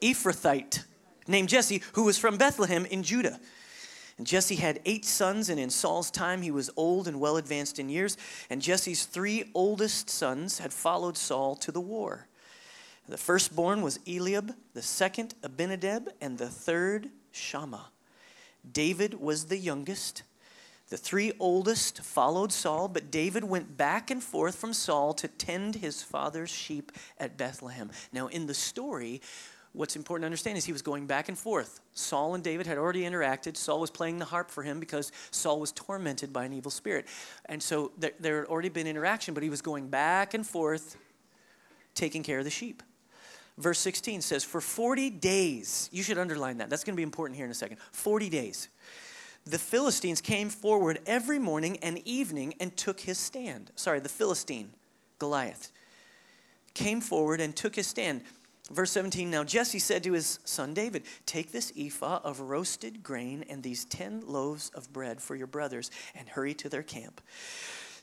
Ephrathite 0.00 0.84
named 1.26 1.48
Jesse, 1.48 1.82
who 1.92 2.04
was 2.04 2.18
from 2.18 2.36
Bethlehem 2.36 2.86
in 2.86 3.02
Judah. 3.02 3.40
And 4.18 4.26
Jesse 4.26 4.56
had 4.56 4.80
eight 4.84 5.04
sons, 5.04 5.48
and 5.48 5.58
in 5.58 5.70
Saul's 5.70 6.10
time 6.10 6.42
he 6.42 6.50
was 6.50 6.70
old 6.76 7.08
and 7.08 7.18
well 7.18 7.36
advanced 7.36 7.78
in 7.78 7.88
years. 7.88 8.16
And 8.50 8.60
Jesse's 8.60 9.04
three 9.04 9.50
oldest 9.54 10.10
sons 10.10 10.58
had 10.58 10.72
followed 10.72 11.16
Saul 11.16 11.56
to 11.56 11.72
the 11.72 11.80
war. 11.80 12.28
The 13.08 13.16
firstborn 13.16 13.82
was 13.82 13.98
Eliab, 14.06 14.54
the 14.74 14.82
second 14.82 15.34
Abinadab, 15.42 16.10
and 16.20 16.38
the 16.38 16.48
third 16.48 17.10
Shammah. 17.32 17.86
David 18.70 19.14
was 19.14 19.46
the 19.46 19.58
youngest. 19.58 20.22
The 20.92 20.98
three 20.98 21.32
oldest 21.40 22.02
followed 22.02 22.52
Saul, 22.52 22.86
but 22.86 23.10
David 23.10 23.44
went 23.44 23.78
back 23.78 24.10
and 24.10 24.22
forth 24.22 24.56
from 24.56 24.74
Saul 24.74 25.14
to 25.14 25.26
tend 25.26 25.76
his 25.76 26.02
father's 26.02 26.50
sheep 26.50 26.92
at 27.16 27.38
Bethlehem. 27.38 27.90
Now, 28.12 28.26
in 28.26 28.46
the 28.46 28.52
story, 28.52 29.22
what's 29.72 29.96
important 29.96 30.24
to 30.24 30.26
understand 30.26 30.58
is 30.58 30.66
he 30.66 30.72
was 30.72 30.82
going 30.82 31.06
back 31.06 31.30
and 31.30 31.38
forth. 31.38 31.80
Saul 31.94 32.34
and 32.34 32.44
David 32.44 32.66
had 32.66 32.76
already 32.76 33.04
interacted. 33.04 33.56
Saul 33.56 33.80
was 33.80 33.90
playing 33.90 34.18
the 34.18 34.26
harp 34.26 34.50
for 34.50 34.62
him 34.62 34.80
because 34.80 35.12
Saul 35.30 35.60
was 35.60 35.72
tormented 35.72 36.30
by 36.30 36.44
an 36.44 36.52
evil 36.52 36.70
spirit. 36.70 37.06
And 37.46 37.62
so 37.62 37.92
there, 37.96 38.12
there 38.20 38.40
had 38.40 38.48
already 38.48 38.68
been 38.68 38.86
interaction, 38.86 39.32
but 39.32 39.42
he 39.42 39.48
was 39.48 39.62
going 39.62 39.88
back 39.88 40.34
and 40.34 40.46
forth 40.46 40.98
taking 41.94 42.22
care 42.22 42.38
of 42.38 42.44
the 42.44 42.50
sheep. 42.50 42.82
Verse 43.56 43.78
16 43.78 44.20
says, 44.20 44.44
For 44.44 44.60
40 44.60 45.08
days, 45.08 45.88
you 45.90 46.02
should 46.02 46.18
underline 46.18 46.58
that. 46.58 46.68
That's 46.68 46.84
going 46.84 46.94
to 46.94 46.98
be 46.98 47.02
important 47.02 47.38
here 47.38 47.46
in 47.46 47.50
a 47.50 47.54
second. 47.54 47.78
40 47.92 48.28
days 48.28 48.68
the 49.44 49.58
Philistines 49.58 50.20
came 50.20 50.48
forward 50.48 51.00
every 51.06 51.38
morning 51.38 51.78
and 51.82 51.98
evening 52.06 52.54
and 52.60 52.76
took 52.76 53.00
his 53.00 53.18
stand. 53.18 53.70
Sorry, 53.74 53.98
the 53.98 54.08
Philistine, 54.08 54.70
Goliath, 55.18 55.72
came 56.74 57.00
forward 57.00 57.40
and 57.40 57.54
took 57.54 57.74
his 57.74 57.86
stand. 57.86 58.22
Verse 58.70 58.92
17 58.92 59.30
Now 59.30 59.42
Jesse 59.42 59.80
said 59.80 60.04
to 60.04 60.12
his 60.12 60.38
son 60.44 60.74
David, 60.74 61.02
Take 61.26 61.50
this 61.50 61.72
ephah 61.76 62.20
of 62.22 62.40
roasted 62.40 63.02
grain 63.02 63.44
and 63.48 63.62
these 63.62 63.84
10 63.84 64.22
loaves 64.26 64.70
of 64.70 64.92
bread 64.92 65.20
for 65.20 65.34
your 65.34 65.48
brothers 65.48 65.90
and 66.14 66.28
hurry 66.28 66.54
to 66.54 66.68
their 66.68 66.84
camp. 66.84 67.20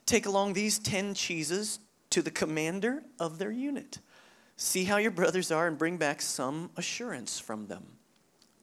Take 0.04 0.26
along 0.26 0.52
these 0.52 0.78
10 0.78 1.14
cheeses 1.14 1.78
to 2.10 2.20
the 2.20 2.30
commander 2.30 3.02
of 3.18 3.38
their 3.38 3.52
unit. 3.52 3.98
See 4.56 4.84
how 4.84 4.98
your 4.98 5.10
brothers 5.10 5.50
are 5.50 5.66
and 5.66 5.78
bring 5.78 5.96
back 5.96 6.20
some 6.20 6.70
assurance 6.76 7.40
from 7.40 7.66
them 7.68 7.99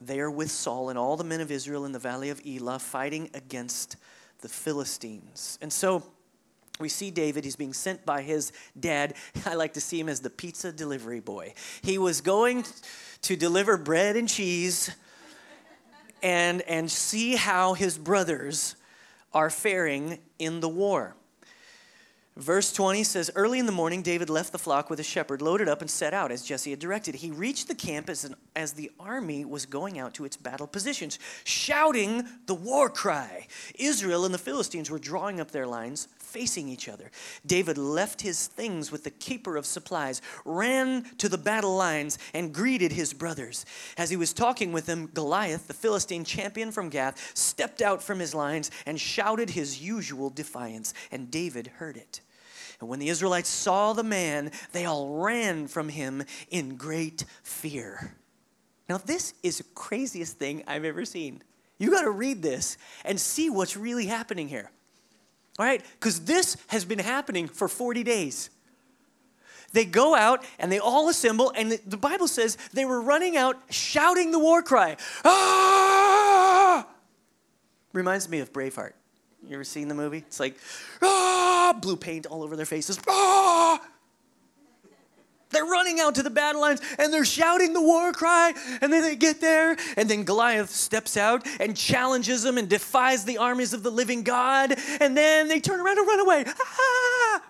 there 0.00 0.30
with 0.30 0.50
Saul 0.50 0.90
and 0.90 0.98
all 0.98 1.16
the 1.16 1.24
men 1.24 1.40
of 1.40 1.50
Israel 1.50 1.84
in 1.84 1.92
the 1.92 1.98
valley 1.98 2.30
of 2.30 2.40
Elah 2.46 2.78
fighting 2.78 3.30
against 3.34 3.96
the 4.40 4.48
Philistines. 4.48 5.58
And 5.60 5.72
so 5.72 6.02
we 6.78 6.88
see 6.88 7.10
David, 7.10 7.44
he's 7.44 7.56
being 7.56 7.72
sent 7.72 8.06
by 8.06 8.22
his 8.22 8.52
dad. 8.78 9.14
I 9.46 9.54
like 9.54 9.74
to 9.74 9.80
see 9.80 9.98
him 9.98 10.08
as 10.08 10.20
the 10.20 10.30
pizza 10.30 10.72
delivery 10.72 11.20
boy. 11.20 11.54
He 11.82 11.98
was 11.98 12.20
going 12.20 12.64
to 13.22 13.36
deliver 13.36 13.76
bread 13.76 14.16
and 14.16 14.28
cheese 14.28 14.90
and, 16.22 16.62
and 16.62 16.90
see 16.90 17.36
how 17.36 17.74
his 17.74 17.98
brothers 17.98 18.76
are 19.32 19.50
faring 19.50 20.18
in 20.38 20.60
the 20.60 20.68
war. 20.68 21.14
Verse 22.38 22.72
20 22.72 23.02
says, 23.02 23.32
Early 23.34 23.58
in 23.58 23.66
the 23.66 23.72
morning, 23.72 24.00
David 24.00 24.30
left 24.30 24.52
the 24.52 24.60
flock 24.60 24.88
with 24.88 25.00
a 25.00 25.02
shepherd, 25.02 25.42
loaded 25.42 25.68
up, 25.68 25.80
and 25.80 25.90
set 25.90 26.14
out 26.14 26.30
as 26.30 26.44
Jesse 26.44 26.70
had 26.70 26.78
directed. 26.78 27.16
He 27.16 27.32
reached 27.32 27.66
the 27.66 27.74
camp 27.74 28.08
as, 28.08 28.24
an, 28.24 28.36
as 28.54 28.74
the 28.74 28.92
army 29.00 29.44
was 29.44 29.66
going 29.66 29.98
out 29.98 30.14
to 30.14 30.24
its 30.24 30.36
battle 30.36 30.68
positions, 30.68 31.18
shouting 31.42 32.24
the 32.46 32.54
war 32.54 32.90
cry. 32.90 33.48
Israel 33.76 34.24
and 34.24 34.32
the 34.32 34.38
Philistines 34.38 34.88
were 34.88 35.00
drawing 35.00 35.40
up 35.40 35.50
their 35.50 35.66
lines, 35.66 36.06
facing 36.16 36.68
each 36.68 36.88
other. 36.88 37.10
David 37.44 37.76
left 37.76 38.22
his 38.22 38.46
things 38.46 38.92
with 38.92 39.02
the 39.02 39.10
keeper 39.10 39.56
of 39.56 39.66
supplies, 39.66 40.22
ran 40.44 41.06
to 41.18 41.28
the 41.28 41.38
battle 41.38 41.74
lines, 41.74 42.18
and 42.34 42.54
greeted 42.54 42.92
his 42.92 43.12
brothers. 43.12 43.66
As 43.96 44.10
he 44.10 44.16
was 44.16 44.32
talking 44.32 44.70
with 44.70 44.86
them, 44.86 45.10
Goliath, 45.12 45.66
the 45.66 45.74
Philistine 45.74 46.24
champion 46.24 46.70
from 46.70 46.88
Gath, 46.88 47.36
stepped 47.36 47.82
out 47.82 48.00
from 48.00 48.20
his 48.20 48.32
lines 48.32 48.70
and 48.86 49.00
shouted 49.00 49.50
his 49.50 49.82
usual 49.82 50.30
defiance, 50.30 50.94
and 51.10 51.32
David 51.32 51.66
heard 51.78 51.96
it. 51.96 52.20
And 52.80 52.88
when 52.88 52.98
the 52.98 53.08
Israelites 53.08 53.48
saw 53.48 53.92
the 53.92 54.04
man, 54.04 54.52
they 54.72 54.84
all 54.84 55.08
ran 55.08 55.66
from 55.66 55.88
him 55.88 56.22
in 56.50 56.76
great 56.76 57.24
fear. 57.42 58.14
Now, 58.88 58.98
this 58.98 59.34
is 59.42 59.58
the 59.58 59.64
craziest 59.74 60.38
thing 60.38 60.62
I've 60.66 60.84
ever 60.84 61.04
seen. 61.04 61.42
You 61.78 61.90
got 61.90 62.02
to 62.02 62.10
read 62.10 62.42
this 62.42 62.78
and 63.04 63.20
see 63.20 63.50
what's 63.50 63.76
really 63.76 64.06
happening 64.06 64.48
here. 64.48 64.70
All 65.58 65.66
right? 65.66 65.84
Because 65.98 66.20
this 66.20 66.56
has 66.68 66.84
been 66.84 66.98
happening 66.98 67.48
for 67.48 67.68
40 67.68 68.04
days. 68.04 68.50
They 69.72 69.84
go 69.84 70.14
out 70.14 70.44
and 70.58 70.72
they 70.72 70.78
all 70.78 71.08
assemble, 71.08 71.52
and 71.54 71.72
the 71.86 71.96
Bible 71.96 72.28
says 72.28 72.56
they 72.72 72.84
were 72.84 73.02
running 73.02 73.36
out 73.36 73.56
shouting 73.68 74.30
the 74.30 74.38
war 74.38 74.62
cry. 74.62 74.96
Ah! 75.24 76.86
Reminds 77.92 78.28
me 78.28 78.38
of 78.38 78.52
Braveheart. 78.52 78.92
You 79.46 79.54
ever 79.54 79.64
seen 79.64 79.88
the 79.88 79.94
movie? 79.94 80.18
It's 80.18 80.40
like, 80.40 80.56
ah, 81.02 81.76
blue 81.80 81.96
paint 81.96 82.26
all 82.26 82.42
over 82.42 82.56
their 82.56 82.66
faces. 82.66 82.98
Ah! 83.08 83.80
They're 85.50 85.64
running 85.64 85.98
out 85.98 86.16
to 86.16 86.22
the 86.22 86.30
battle 86.30 86.60
lines 86.60 86.80
and 86.98 87.12
they're 87.12 87.24
shouting 87.24 87.72
the 87.72 87.80
war 87.80 88.12
cry. 88.12 88.52
And 88.82 88.92
then 88.92 89.02
they 89.02 89.16
get 89.16 89.40
there, 89.40 89.76
and 89.96 90.08
then 90.08 90.24
Goliath 90.24 90.70
steps 90.70 91.16
out 91.16 91.46
and 91.60 91.76
challenges 91.76 92.42
them 92.42 92.58
and 92.58 92.68
defies 92.68 93.24
the 93.24 93.38
armies 93.38 93.72
of 93.72 93.82
the 93.82 93.90
living 93.90 94.22
God. 94.22 94.74
And 95.00 95.16
then 95.16 95.48
they 95.48 95.60
turn 95.60 95.80
around 95.80 95.98
and 95.98 96.06
run 96.06 96.20
away. 96.20 96.44
Ah! 96.46 97.42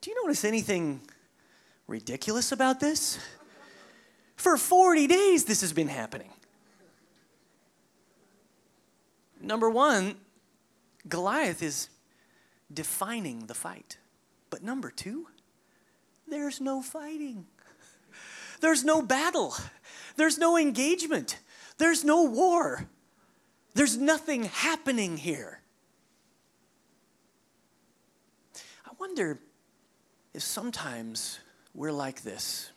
Do 0.00 0.10
you 0.10 0.22
notice 0.22 0.44
anything 0.44 1.00
ridiculous 1.86 2.52
about 2.52 2.80
this? 2.80 3.18
For 4.36 4.56
40 4.56 5.06
days, 5.06 5.44
this 5.44 5.60
has 5.62 5.72
been 5.72 5.88
happening. 5.88 6.30
Number 9.44 9.68
one, 9.68 10.16
Goliath 11.08 11.62
is 11.62 11.88
defining 12.72 13.46
the 13.46 13.54
fight. 13.54 13.98
But 14.50 14.62
number 14.62 14.90
two, 14.90 15.28
there's 16.26 16.60
no 16.60 16.82
fighting. 16.82 17.46
There's 18.60 18.84
no 18.84 19.02
battle. 19.02 19.54
There's 20.16 20.38
no 20.38 20.56
engagement. 20.56 21.38
There's 21.76 22.04
no 22.04 22.22
war. 22.22 22.88
There's 23.74 23.96
nothing 23.98 24.44
happening 24.44 25.16
here. 25.16 25.60
I 28.86 28.92
wonder 28.98 29.40
if 30.32 30.42
sometimes 30.42 31.40
we're 31.74 31.92
like 31.92 32.22
this 32.22 32.70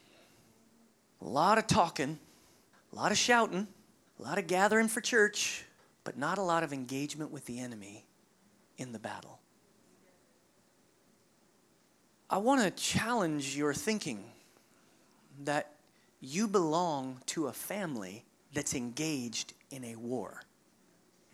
a 1.21 1.25
lot 1.25 1.57
of 1.57 1.67
talking, 1.67 2.19
a 2.91 2.95
lot 2.95 3.11
of 3.11 3.17
shouting, 3.17 3.67
a 4.19 4.23
lot 4.23 4.37
of 4.37 4.47
gathering 4.47 4.87
for 4.87 4.99
church, 4.99 5.63
but 6.07 6.17
not 6.17 6.37
a 6.37 6.41
lot 6.41 6.63
of 6.63 6.71
engagement 6.71 7.31
with 7.31 7.45
the 7.47 7.59
enemy 7.59 8.05
in 8.77 8.93
the 8.93 8.97
battle. 8.97 9.39
I 12.29 12.37
want 12.37 12.61
to 12.61 12.71
challenge 12.71 13.57
your 13.57 13.73
thinking 13.73 14.23
that 15.43 15.73
you 16.21 16.47
belong 16.47 17.19
to 17.25 17.47
a 17.47 17.51
family 17.51 18.23
that's 18.53 18.73
engaged 18.73 19.51
in 19.69 19.83
a 19.83 19.97
war. 19.97 20.43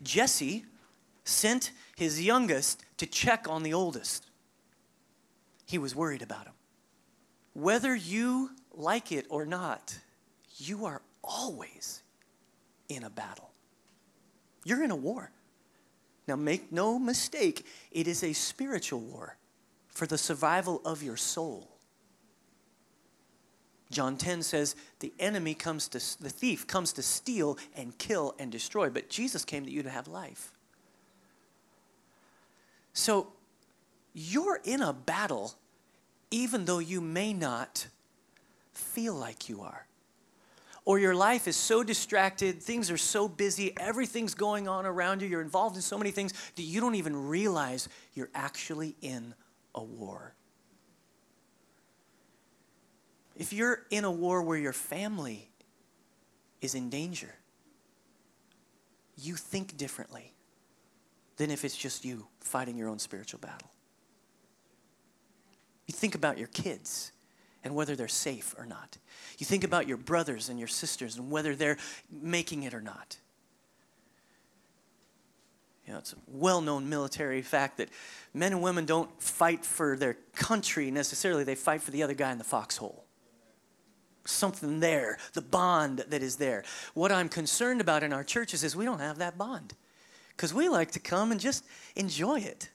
Jesse 0.02 0.64
sent 1.22 1.70
his 1.94 2.20
youngest 2.20 2.84
to 2.96 3.06
check 3.06 3.46
on 3.48 3.62
the 3.62 3.74
oldest. 3.74 4.26
He 5.66 5.78
was 5.78 5.94
worried 5.94 6.22
about 6.22 6.46
him. 6.46 6.54
Whether 7.52 7.94
you 7.94 8.50
like 8.72 9.12
it 9.12 9.26
or 9.28 9.46
not, 9.46 9.96
you 10.56 10.84
are 10.84 11.00
always 11.22 12.02
in 12.88 13.04
a 13.04 13.10
battle. 13.10 13.53
You're 14.64 14.82
in 14.82 14.90
a 14.90 14.96
war. 14.96 15.30
Now, 16.26 16.36
make 16.36 16.72
no 16.72 16.98
mistake, 16.98 17.66
it 17.90 18.08
is 18.08 18.22
a 18.22 18.32
spiritual 18.32 19.00
war 19.00 19.36
for 19.88 20.06
the 20.06 20.18
survival 20.18 20.80
of 20.84 21.02
your 21.02 21.18
soul. 21.18 21.68
John 23.90 24.16
10 24.16 24.42
says, 24.42 24.74
The 25.00 25.12
enemy 25.18 25.54
comes 25.54 25.86
to, 25.88 26.22
the 26.22 26.30
thief 26.30 26.66
comes 26.66 26.92
to 26.94 27.02
steal 27.02 27.58
and 27.76 27.96
kill 27.98 28.34
and 28.38 28.50
destroy, 28.50 28.88
but 28.88 29.10
Jesus 29.10 29.44
came 29.44 29.64
that 29.64 29.70
you 29.70 29.82
to 29.82 29.90
have 29.90 30.08
life. 30.08 30.52
So, 32.94 33.28
you're 34.14 34.60
in 34.64 34.80
a 34.80 34.92
battle 34.92 35.54
even 36.30 36.64
though 36.64 36.78
you 36.78 37.00
may 37.00 37.32
not 37.32 37.86
feel 38.72 39.14
like 39.14 39.48
you 39.48 39.60
are 39.60 39.86
or 40.84 40.98
your 40.98 41.14
life 41.14 41.48
is 41.48 41.56
so 41.56 41.82
distracted, 41.82 42.62
things 42.62 42.90
are 42.90 42.98
so 42.98 43.28
busy, 43.28 43.72
everything's 43.78 44.34
going 44.34 44.68
on 44.68 44.84
around 44.86 45.22
you, 45.22 45.28
you're 45.28 45.40
involved 45.40 45.76
in 45.76 45.82
so 45.82 45.96
many 45.96 46.10
things 46.10 46.32
that 46.56 46.62
you 46.62 46.80
don't 46.80 46.94
even 46.94 47.28
realize 47.28 47.88
you're 48.14 48.30
actually 48.34 48.94
in 49.00 49.34
a 49.74 49.82
war. 49.82 50.34
If 53.36 53.52
you're 53.52 53.80
in 53.90 54.04
a 54.04 54.10
war 54.10 54.42
where 54.42 54.58
your 54.58 54.74
family 54.74 55.50
is 56.60 56.74
in 56.74 56.90
danger, 56.90 57.34
you 59.16 59.34
think 59.34 59.76
differently. 59.76 60.34
than 61.36 61.50
if 61.50 61.64
it's 61.64 61.76
just 61.76 62.04
you 62.04 62.26
fighting 62.40 62.76
your 62.76 62.88
own 62.88 62.98
spiritual 62.98 63.40
battle. 63.40 63.70
You 65.86 65.92
think 65.92 66.14
about 66.14 66.38
your 66.38 66.48
kids 66.48 67.12
and 67.64 67.74
whether 67.74 67.96
they're 67.96 68.08
safe 68.08 68.54
or 68.58 68.66
not. 68.66 68.98
You 69.38 69.46
think 69.46 69.64
about 69.64 69.88
your 69.88 69.96
brothers 69.96 70.48
and 70.48 70.58
your 70.58 70.68
sisters 70.68 71.16
and 71.16 71.30
whether 71.30 71.56
they're 71.56 71.78
making 72.10 72.62
it 72.62 72.74
or 72.74 72.82
not. 72.82 73.16
You 75.86 75.92
know, 75.92 75.98
it's 75.98 76.12
a 76.12 76.16
well 76.28 76.60
known 76.60 76.88
military 76.88 77.42
fact 77.42 77.78
that 77.78 77.88
men 78.32 78.52
and 78.52 78.62
women 78.62 78.86
don't 78.86 79.10
fight 79.20 79.64
for 79.64 79.96
their 79.96 80.16
country 80.34 80.90
necessarily, 80.90 81.44
they 81.44 81.54
fight 81.54 81.82
for 81.82 81.90
the 81.90 82.02
other 82.02 82.14
guy 82.14 82.32
in 82.32 82.38
the 82.38 82.44
foxhole. 82.44 83.04
Something 84.26 84.80
there, 84.80 85.18
the 85.34 85.42
bond 85.42 86.04
that 86.08 86.22
is 86.22 86.36
there. 86.36 86.64
What 86.94 87.12
I'm 87.12 87.28
concerned 87.28 87.82
about 87.82 88.02
in 88.02 88.12
our 88.12 88.24
churches 88.24 88.64
is 88.64 88.74
we 88.74 88.86
don't 88.86 89.00
have 89.00 89.18
that 89.18 89.36
bond 89.36 89.74
because 90.30 90.54
we 90.54 90.68
like 90.68 90.92
to 90.92 91.00
come 91.00 91.30
and 91.30 91.40
just 91.40 91.64
enjoy 91.96 92.40
it. 92.40 92.70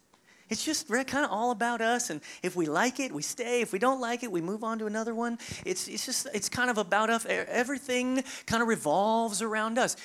It's 0.50 0.66
just 0.66 0.88
kind 0.90 1.26
of 1.26 1.32
all 1.32 1.52
about 1.52 1.80
us, 1.80 2.10
and 2.10 2.22
if 2.42 2.56
we 2.56 2.66
like 2.66 3.00
it, 3.00 3.12
we 3.12 3.22
stay. 3.22 3.62
If 3.62 3.72
we 3.72 3.78
don't 3.78 4.02
like 4.02 4.24
it, 4.24 4.32
we 4.32 4.42
move 4.42 4.64
on 4.64 4.80
to 4.80 4.88
another 4.88 5.14
one. 5.14 5.38
It's, 5.64 5.88
it's 5.88 6.06
just, 6.06 6.28
it's 6.34 6.50
kind 6.50 6.72
of 6.72 6.80
about 6.80 7.12
us. 7.12 7.26
Everything 7.28 8.24
kind 8.48 8.62
of 8.62 8.68
revolves 8.68 9.44
around 9.44 9.78
us. 9.78 9.96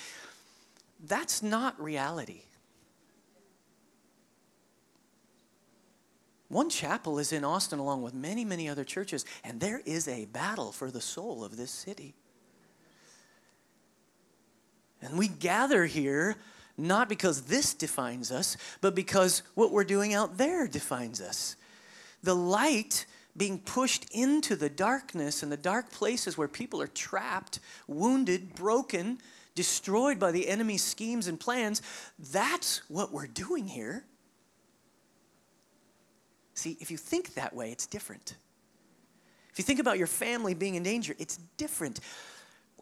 That's 1.06 1.42
not 1.42 1.80
reality. 1.80 2.42
One 6.48 6.68
chapel 6.68 7.18
is 7.18 7.32
in 7.32 7.42
Austin 7.42 7.78
along 7.78 8.02
with 8.02 8.14
many, 8.14 8.44
many 8.44 8.68
other 8.68 8.84
churches, 8.84 9.24
and 9.42 9.60
there 9.60 9.80
is 9.84 10.06
a 10.06 10.26
battle 10.26 10.72
for 10.72 10.90
the 10.90 11.00
soul 11.00 11.42
of 11.42 11.56
this 11.56 11.70
city. 11.70 12.14
And 15.00 15.18
we 15.18 15.28
gather 15.28 15.86
here 15.86 16.36
not 16.76 17.08
because 17.08 17.42
this 17.42 17.74
defines 17.74 18.30
us, 18.30 18.56
but 18.80 18.94
because 18.94 19.42
what 19.54 19.70
we're 19.70 19.84
doing 19.84 20.14
out 20.14 20.38
there 20.38 20.66
defines 20.66 21.20
us. 21.20 21.56
The 22.22 22.34
light 22.34 23.06
being 23.36 23.58
pushed 23.58 24.06
into 24.12 24.56
the 24.56 24.68
darkness 24.68 25.42
and 25.42 25.50
the 25.50 25.56
dark 25.56 25.90
places 25.90 26.38
where 26.38 26.48
people 26.48 26.80
are 26.80 26.86
trapped, 26.86 27.60
wounded, 27.86 28.54
broken, 28.54 29.18
destroyed 29.54 30.18
by 30.18 30.32
the 30.32 30.48
enemy's 30.48 30.82
schemes 30.82 31.26
and 31.26 31.38
plans, 31.38 31.82
that's 32.32 32.82
what 32.88 33.12
we're 33.12 33.26
doing 33.26 33.66
here. 33.66 34.04
See, 36.54 36.76
if 36.80 36.90
you 36.90 36.96
think 36.96 37.34
that 37.34 37.54
way, 37.54 37.72
it's 37.72 37.86
different. 37.86 38.36
If 39.50 39.58
you 39.58 39.64
think 39.64 39.80
about 39.80 39.98
your 39.98 40.06
family 40.06 40.54
being 40.54 40.74
in 40.76 40.82
danger, 40.82 41.14
it's 41.18 41.38
different. 41.56 42.00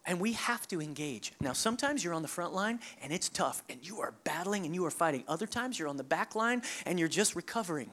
And 0.05 0.19
we 0.19 0.33
have 0.33 0.67
to 0.67 0.81
engage. 0.81 1.31
Now, 1.39 1.53
sometimes 1.53 2.03
you're 2.03 2.13
on 2.13 2.21
the 2.21 2.27
front 2.27 2.53
line 2.53 2.79
and 3.01 3.13
it's 3.13 3.29
tough 3.29 3.63
and 3.69 3.85
you 3.87 4.01
are 4.01 4.13
battling 4.23 4.65
and 4.65 4.75
you 4.75 4.85
are 4.85 4.91
fighting. 4.91 5.23
Other 5.27 5.47
times 5.47 5.79
you're 5.79 5.87
on 5.87 5.97
the 5.97 6.03
back 6.03 6.35
line 6.35 6.61
and 6.85 6.99
you're 6.99 7.07
just 7.07 7.35
recovering. 7.35 7.89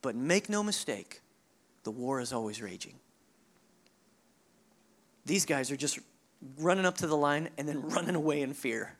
But 0.00 0.16
make 0.16 0.48
no 0.48 0.62
mistake, 0.62 1.20
the 1.84 1.90
war 1.90 2.20
is 2.20 2.32
always 2.32 2.62
raging. 2.62 2.94
These 5.26 5.44
guys 5.44 5.70
are 5.70 5.76
just 5.76 5.98
running 6.58 6.86
up 6.86 6.96
to 6.98 7.06
the 7.06 7.16
line 7.16 7.50
and 7.58 7.68
then 7.68 7.82
running 7.88 8.14
away 8.14 8.42
in 8.42 8.54
fear. 8.54 8.96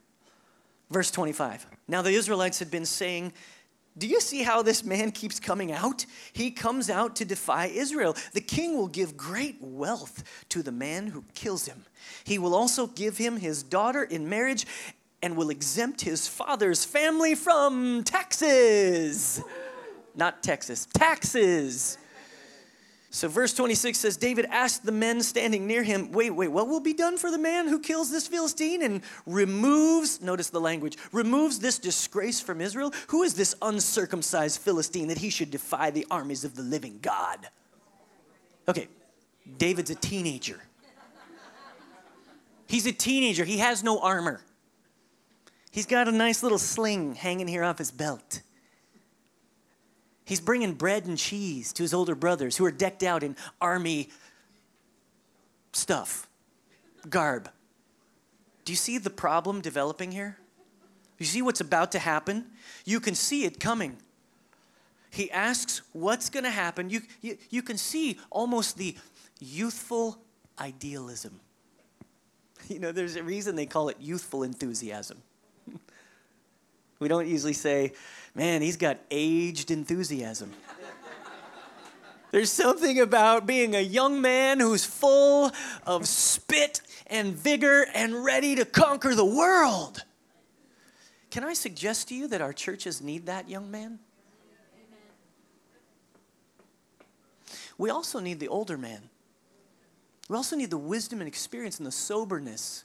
Verse 0.91 1.11
25. 1.11 1.67
Now 1.88 2.02
the 2.02 2.11
Israelites 2.11 2.59
had 2.59 2.71
been 2.71 2.85
saying 2.85 3.33
do 3.97 4.07
you 4.07 4.21
see 4.21 4.43
how 4.43 4.63
this 4.63 4.85
man 4.85 5.11
keeps 5.11 5.39
coming 5.39 5.71
out? 5.71 6.07
He 6.33 6.51
comes 6.51 6.89
out 6.89 7.17
to 7.17 7.25
defy 7.25 7.67
Israel. 7.67 8.17
The 8.33 8.41
king 8.41 8.77
will 8.77 8.89
give 8.89 9.17
great 9.17 9.57
wealth 9.61 10.25
to 10.49 10.63
the 10.63 10.73
man 10.73 11.09
who 11.09 11.25
kills 11.35 11.67
him. 11.67 11.85
He 12.25 12.39
will 12.39 12.55
also 12.55 12.87
give 12.87 13.19
him 13.19 13.37
his 13.37 13.63
daughter 13.63 14.03
in 14.03 14.29
marriage 14.29 14.67
and 15.23 15.37
will 15.37 15.51
exempt 15.51 16.01
his 16.01 16.27
father's 16.27 16.85
family 16.85 17.35
from 17.35 18.03
taxes. 18.03 19.43
Not 20.15 20.43
Texas, 20.43 20.87
taxes. 20.93 21.99
So, 23.14 23.29
verse 23.29 23.53
26 23.53 23.98
says 23.98 24.16
David 24.16 24.46
asked 24.46 24.87
the 24.87 24.90
men 24.90 25.22
standing 25.22 25.66
near 25.66 25.83
him, 25.83 26.12
Wait, 26.12 26.31
wait, 26.31 26.48
what 26.48 26.66
will 26.66 26.81
be 26.81 26.94
done 26.94 27.18
for 27.18 27.31
the 27.31 27.37
man 27.37 27.68
who 27.68 27.79
kills 27.79 28.11
this 28.11 28.27
Philistine 28.27 28.83
and 28.83 29.03
removes, 29.27 30.22
notice 30.22 30.48
the 30.48 30.62
language, 30.62 30.96
removes 31.12 31.59
this 31.59 31.79
disgrace 31.79 32.40
from 32.40 32.62
Israel? 32.62 32.90
Who 33.09 33.22
is 33.22 33.35
this 33.35 33.55
uncircumcised 33.61 34.62
Philistine 34.62 35.09
that 35.09 35.18
he 35.18 35.29
should 35.29 35.51
defy 35.51 35.90
the 35.90 36.07
armies 36.11 36.42
of 36.42 36.57
the 36.57 36.62
living 36.62 37.01
God? 37.03 37.48
Okay, 38.66 38.88
David's 39.59 39.90
a 39.90 39.94
teenager. 39.94 40.62
He's 42.66 42.87
a 42.87 42.92
teenager, 42.92 43.44
he 43.44 43.59
has 43.59 43.85
no 43.85 44.01
armor. 44.01 44.40
He's 45.70 45.85
got 45.85 46.09
a 46.09 46.12
nice 46.12 46.42
little 46.42 46.59
sling 46.59 47.14
hanging 47.14 47.46
here 47.46 47.62
off 47.62 47.77
his 47.77 47.90
belt. 47.90 48.40
He's 50.25 50.41
bringing 50.41 50.75
bread 50.75 51.07
and 51.07 51.19
cheese 51.19 51.73
to 51.75 51.83
his 51.83 51.93
older 51.93 52.15
brothers 52.15 52.57
who 52.57 52.65
are 52.65 52.71
decked 52.71 53.03
out 53.03 53.23
in 53.23 53.37
army 53.61 54.09
stuff, 55.73 56.29
garb. 57.09 57.51
Do 58.65 58.73
you 58.73 58.77
see 58.77 58.99
the 58.99 59.11
problem 59.11 59.61
developing 59.61 60.13
here? 60.13 60.39
You 61.19 61.27
see 61.27 61.43
what's 61.43 61.61
about 61.61 61.93
to 61.93 61.99
happen? 61.99 62.47
You 62.85 63.01
can 63.01 63.15
see 63.15 63.45
it 63.45 63.61
coming. 63.61 63.97
He 65.11 65.31
asks 65.31 65.83
what's 65.93 66.31
going 66.31 66.45
to 66.45 66.51
happen. 66.51 66.89
You, 66.89 67.03
you, 67.21 67.37
you 67.51 67.63
can 67.63 67.77
see 67.77 68.19
almost 68.31 68.77
the 68.77 68.97
youthful 69.41 70.19
idealism. 70.59 71.41
You 72.69 72.79
know, 72.79 72.93
there's 72.93 73.17
a 73.17 73.25
reason 73.25 73.57
they 73.57 73.67
call 73.67 73.89
it 73.89 73.97
youthful 74.01 74.45
enthusiasm. 74.45 75.21
we 77.01 77.09
don't 77.09 77.27
usually 77.27 77.55
say, 77.55 77.93
man, 78.35 78.62
he's 78.62 78.77
got 78.77 78.99
aged 79.11 79.71
enthusiasm. 79.71 80.53
There's 82.31 82.51
something 82.51 82.99
about 82.99 83.47
being 83.47 83.75
a 83.75 83.81
young 83.81 84.23
man 84.23 84.59
who's 84.59 84.87
full 84.87 85.53
of 85.87 86.09
spit 86.09 86.81
and 87.07 87.35
vigor 87.35 87.87
and 87.95 88.25
ready 88.25 88.55
to 88.55 88.64
conquer 88.64 89.14
the 89.14 89.25
world. 89.25 90.05
Can 91.31 91.45
I 91.45 91.53
suggest 91.53 92.09
to 92.09 92.14
you 92.14 92.27
that 92.29 92.40
our 92.40 92.55
churches 92.55 93.03
need 93.03 93.27
that 93.27 93.51
young 93.51 93.71
man? 93.71 93.99
We 97.77 97.90
also 97.90 98.18
need 98.18 98.40
the 98.40 98.49
older 98.49 98.79
man. 98.79 99.11
We 100.29 100.37
also 100.37 100.57
need 100.57 100.71
the 100.71 100.79
wisdom 100.79 101.21
and 101.21 101.29
experience 101.29 101.79
and 101.79 101.87
the 101.87 101.92
soberness 101.92 102.85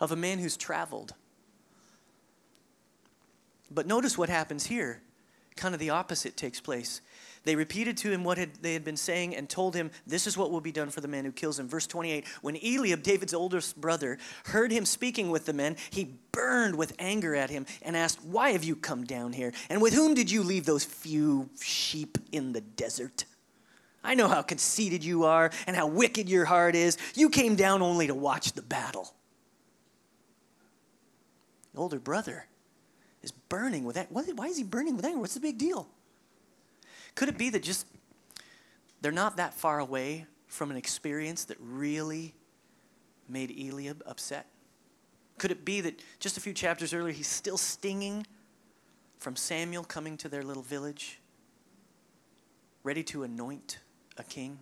of 0.00 0.10
a 0.10 0.16
man 0.16 0.38
who's 0.38 0.56
traveled 0.56 1.14
but 3.70 3.86
notice 3.86 4.16
what 4.18 4.28
happens 4.28 4.66
here. 4.66 5.00
Kind 5.56 5.74
of 5.74 5.78
the 5.78 5.90
opposite 5.90 6.36
takes 6.36 6.60
place. 6.60 7.00
They 7.44 7.56
repeated 7.56 7.98
to 7.98 8.10
him 8.10 8.24
what 8.24 8.38
had, 8.38 8.54
they 8.62 8.72
had 8.72 8.84
been 8.84 8.96
saying 8.96 9.36
and 9.36 9.48
told 9.48 9.74
him, 9.74 9.90
This 10.06 10.26
is 10.26 10.36
what 10.36 10.50
will 10.50 10.62
be 10.62 10.72
done 10.72 10.90
for 10.90 11.00
the 11.00 11.08
man 11.08 11.24
who 11.24 11.32
kills 11.32 11.58
him. 11.58 11.68
Verse 11.68 11.86
28 11.86 12.26
When 12.40 12.56
Eliab, 12.56 13.02
David's 13.02 13.34
oldest 13.34 13.78
brother, 13.80 14.18
heard 14.46 14.72
him 14.72 14.86
speaking 14.86 15.30
with 15.30 15.44
the 15.44 15.52
men, 15.52 15.76
he 15.90 16.16
burned 16.32 16.74
with 16.74 16.94
anger 16.98 17.34
at 17.34 17.50
him 17.50 17.66
and 17.82 17.96
asked, 17.96 18.24
Why 18.24 18.50
have 18.50 18.64
you 18.64 18.74
come 18.74 19.04
down 19.04 19.34
here? 19.34 19.52
And 19.68 19.82
with 19.82 19.92
whom 19.92 20.14
did 20.14 20.30
you 20.30 20.42
leave 20.42 20.64
those 20.64 20.84
few 20.84 21.50
sheep 21.60 22.16
in 22.32 22.52
the 22.52 22.62
desert? 22.62 23.26
I 24.02 24.14
know 24.14 24.28
how 24.28 24.42
conceited 24.42 25.04
you 25.04 25.24
are 25.24 25.50
and 25.66 25.76
how 25.76 25.86
wicked 25.86 26.28
your 26.28 26.46
heart 26.46 26.74
is. 26.74 26.98
You 27.14 27.28
came 27.30 27.56
down 27.56 27.82
only 27.82 28.06
to 28.06 28.14
watch 28.14 28.52
the 28.52 28.62
battle. 28.62 29.14
The 31.72 31.80
older 31.80 31.98
brother 31.98 32.46
is 33.24 33.32
burning 33.32 33.84
with 33.84 33.96
anger. 33.96 34.10
Why 34.34 34.46
is 34.46 34.56
he 34.56 34.64
burning 34.64 34.96
with 34.96 35.04
anger? 35.04 35.18
What's 35.18 35.34
the 35.34 35.40
big 35.40 35.58
deal? 35.58 35.88
Could 37.14 37.28
it 37.28 37.38
be 37.38 37.50
that 37.50 37.62
just 37.62 37.86
they're 39.00 39.12
not 39.12 39.36
that 39.36 39.54
far 39.54 39.80
away 39.80 40.26
from 40.46 40.70
an 40.70 40.76
experience 40.76 41.44
that 41.46 41.56
really 41.60 42.34
made 43.28 43.50
Eliab 43.50 44.02
upset? 44.06 44.46
Could 45.38 45.50
it 45.50 45.64
be 45.64 45.80
that 45.80 46.00
just 46.20 46.36
a 46.36 46.40
few 46.40 46.52
chapters 46.52 46.94
earlier 46.94 47.12
he's 47.12 47.28
still 47.28 47.58
stinging 47.58 48.26
from 49.18 49.36
Samuel 49.36 49.84
coming 49.84 50.16
to 50.18 50.28
their 50.28 50.42
little 50.42 50.62
village, 50.62 51.20
ready 52.82 53.02
to 53.04 53.24
anoint 53.24 53.78
a 54.16 54.22
king? 54.22 54.58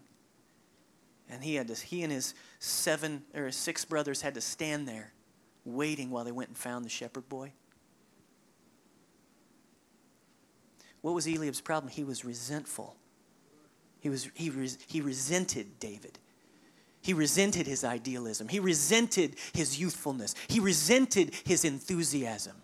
And 1.29 1.43
he 1.43 1.55
had 1.55 1.69
to, 1.69 1.75
he 1.75 2.03
and 2.03 2.13
his 2.13 2.35
seven 2.59 3.23
or 3.35 3.47
his 3.47 3.57
six 3.57 3.85
brothers 3.85 4.23
had 4.23 4.35
to 4.35 4.41
stand 4.41 4.89
there 4.89 5.13
waiting 5.65 6.11
while 6.11 6.25
they 6.25 6.33
went 6.33 6.49
and 6.49 6.57
found 6.57 6.85
the 6.85 6.91
shepherd 6.91 7.29
boy. 7.29 7.53
What 11.03 11.15
was 11.15 11.27
Eliab's 11.27 11.61
problem? 11.61 11.93
He 11.93 12.05
was 12.05 12.25
resentful. 12.25 12.97
He, 14.01 14.09
was, 14.09 14.31
he, 14.35 14.51
res, 14.51 14.79
he 14.87 15.01
resented 15.01 15.79
David. 15.79 16.19
He 17.03 17.13
resented 17.13 17.67
his 17.67 17.85
idealism. 17.85 18.49
He 18.49 18.61
resented 18.61 19.37
his 19.53 19.79
youthfulness. 19.79 20.35
He 20.49 20.61
resented 20.61 21.35
his 21.45 21.65
enthusiasm. 21.65 22.57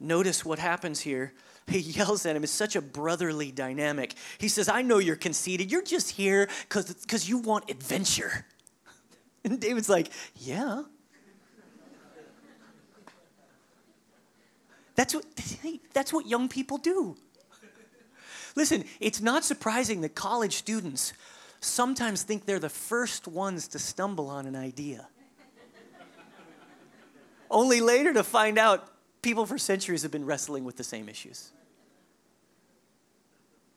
Notice 0.00 0.44
what 0.44 0.58
happens 0.58 1.00
here. 1.00 1.32
He 1.68 1.78
yells 1.78 2.26
at 2.26 2.34
him. 2.34 2.42
It's 2.42 2.52
such 2.52 2.74
a 2.74 2.82
brotherly 2.82 3.52
dynamic. 3.52 4.14
He 4.38 4.48
says, 4.48 4.68
I 4.68 4.82
know 4.82 4.98
you're 4.98 5.14
conceited. 5.14 5.70
You're 5.70 5.84
just 5.84 6.10
here 6.10 6.48
because 6.68 7.28
you 7.28 7.38
want 7.38 7.70
adventure. 7.70 8.44
And 9.44 9.60
David's 9.60 9.88
like, 9.88 10.10
Yeah, 10.36 10.82
That's 14.94 15.14
what, 15.14 15.24
that's 15.92 16.12
what 16.12 16.26
young 16.26 16.48
people 16.48 16.78
do. 16.78 17.16
Listen, 18.54 18.84
it's 19.00 19.20
not 19.20 19.44
surprising 19.44 20.02
that 20.02 20.14
college 20.14 20.56
students 20.56 21.14
sometimes 21.60 22.22
think 22.22 22.44
they're 22.44 22.58
the 22.58 22.68
first 22.68 23.26
ones 23.26 23.68
to 23.68 23.78
stumble 23.78 24.28
on 24.28 24.46
an 24.46 24.56
idea. 24.56 25.08
Only 27.50 27.80
later 27.80 28.12
to 28.14 28.22
find 28.24 28.58
out 28.58 28.88
people 29.22 29.46
for 29.46 29.58
centuries 29.58 30.02
have 30.02 30.10
been 30.10 30.26
wrestling 30.26 30.64
with 30.64 30.76
the 30.76 30.84
same 30.84 31.08
issues. 31.08 31.52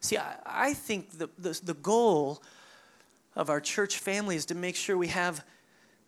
See, 0.01 0.17
I, 0.17 0.35
I 0.45 0.73
think 0.73 1.17
the, 1.17 1.29
the, 1.37 1.59
the 1.63 1.73
goal 1.73 2.41
of 3.35 3.49
our 3.49 3.59
church 3.59 3.99
family 3.99 4.35
is 4.35 4.45
to 4.47 4.55
make 4.55 4.75
sure 4.75 4.97
we 4.97 5.07
have 5.07 5.43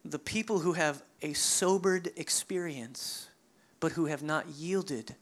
the 0.06 0.20
people 0.20 0.60
who 0.60 0.74
have 0.74 1.04
a 1.22 1.34
sobered 1.34 2.12
experience, 2.15 3.27
but 3.80 3.94
who 3.94 4.06
have 4.06 4.24
not 4.24 4.48
yielded 4.48 5.16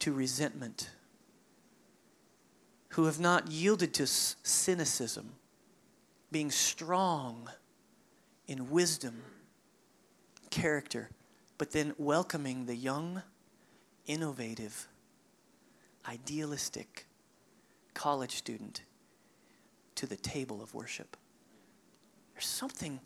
to 0.00 0.12
resentment, 0.12 0.90
who 2.90 3.04
have 3.04 3.20
not 3.20 3.50
yielded 3.50 3.94
to 3.94 4.06
cynicism, 4.06 5.32
being 6.32 6.50
strong 6.50 7.48
in 8.46 8.70
wisdom, 8.70 9.22
character, 10.50 11.10
but 11.58 11.70
then 11.70 11.94
welcoming 11.98 12.66
the 12.66 12.74
young, 12.74 13.22
innovative, 14.06 14.88
idealistic 16.08 17.06
college 17.94 18.36
student 18.36 18.82
to 19.94 20.06
the 20.06 20.16
table 20.16 20.62
of 20.62 20.74
worship. 20.74 21.16
There's 22.32 22.46
something 22.46 23.00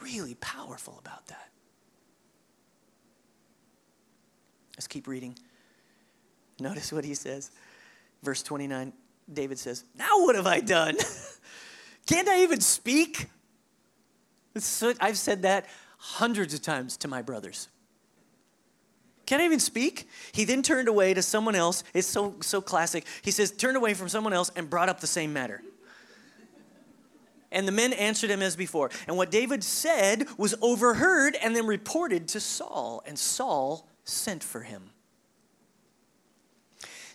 really 0.00 0.34
powerful 0.36 0.96
about 0.98 1.26
that. 1.26 1.50
Let's 4.76 4.86
keep 4.86 5.06
reading. 5.06 5.36
Notice 6.58 6.92
what 6.92 7.04
he 7.04 7.14
says. 7.14 7.50
Verse 8.22 8.42
29, 8.42 8.92
David 9.32 9.58
says, 9.58 9.84
Now 9.96 10.22
what 10.22 10.36
have 10.36 10.46
I 10.46 10.60
done? 10.60 10.96
Can't 12.06 12.28
I 12.28 12.42
even 12.42 12.60
speak? 12.60 13.26
So, 14.56 14.92
I've 15.00 15.16
said 15.16 15.42
that 15.42 15.66
hundreds 15.98 16.52
of 16.52 16.62
times 16.62 16.96
to 16.98 17.08
my 17.08 17.22
brothers. 17.22 17.68
Can't 19.24 19.40
I 19.40 19.44
even 19.44 19.60
speak? 19.60 20.08
He 20.32 20.44
then 20.44 20.62
turned 20.62 20.88
away 20.88 21.14
to 21.14 21.22
someone 21.22 21.54
else. 21.54 21.84
It's 21.94 22.06
so, 22.06 22.34
so 22.40 22.60
classic. 22.60 23.06
He 23.22 23.30
says, 23.30 23.50
turned 23.50 23.76
away 23.76 23.94
from 23.94 24.08
someone 24.08 24.32
else 24.32 24.50
and 24.56 24.68
brought 24.68 24.88
up 24.88 25.00
the 25.00 25.06
same 25.06 25.32
matter. 25.32 25.62
And 27.50 27.68
the 27.68 27.72
men 27.72 27.92
answered 27.92 28.30
him 28.30 28.42
as 28.42 28.56
before. 28.56 28.90
And 29.06 29.16
what 29.16 29.30
David 29.30 29.62
said 29.62 30.26
was 30.36 30.54
overheard 30.60 31.36
and 31.42 31.54
then 31.54 31.66
reported 31.66 32.28
to 32.28 32.40
Saul. 32.40 33.02
And 33.06 33.18
Saul 33.18 33.88
sent 34.04 34.42
for 34.42 34.60
him. 34.60 34.90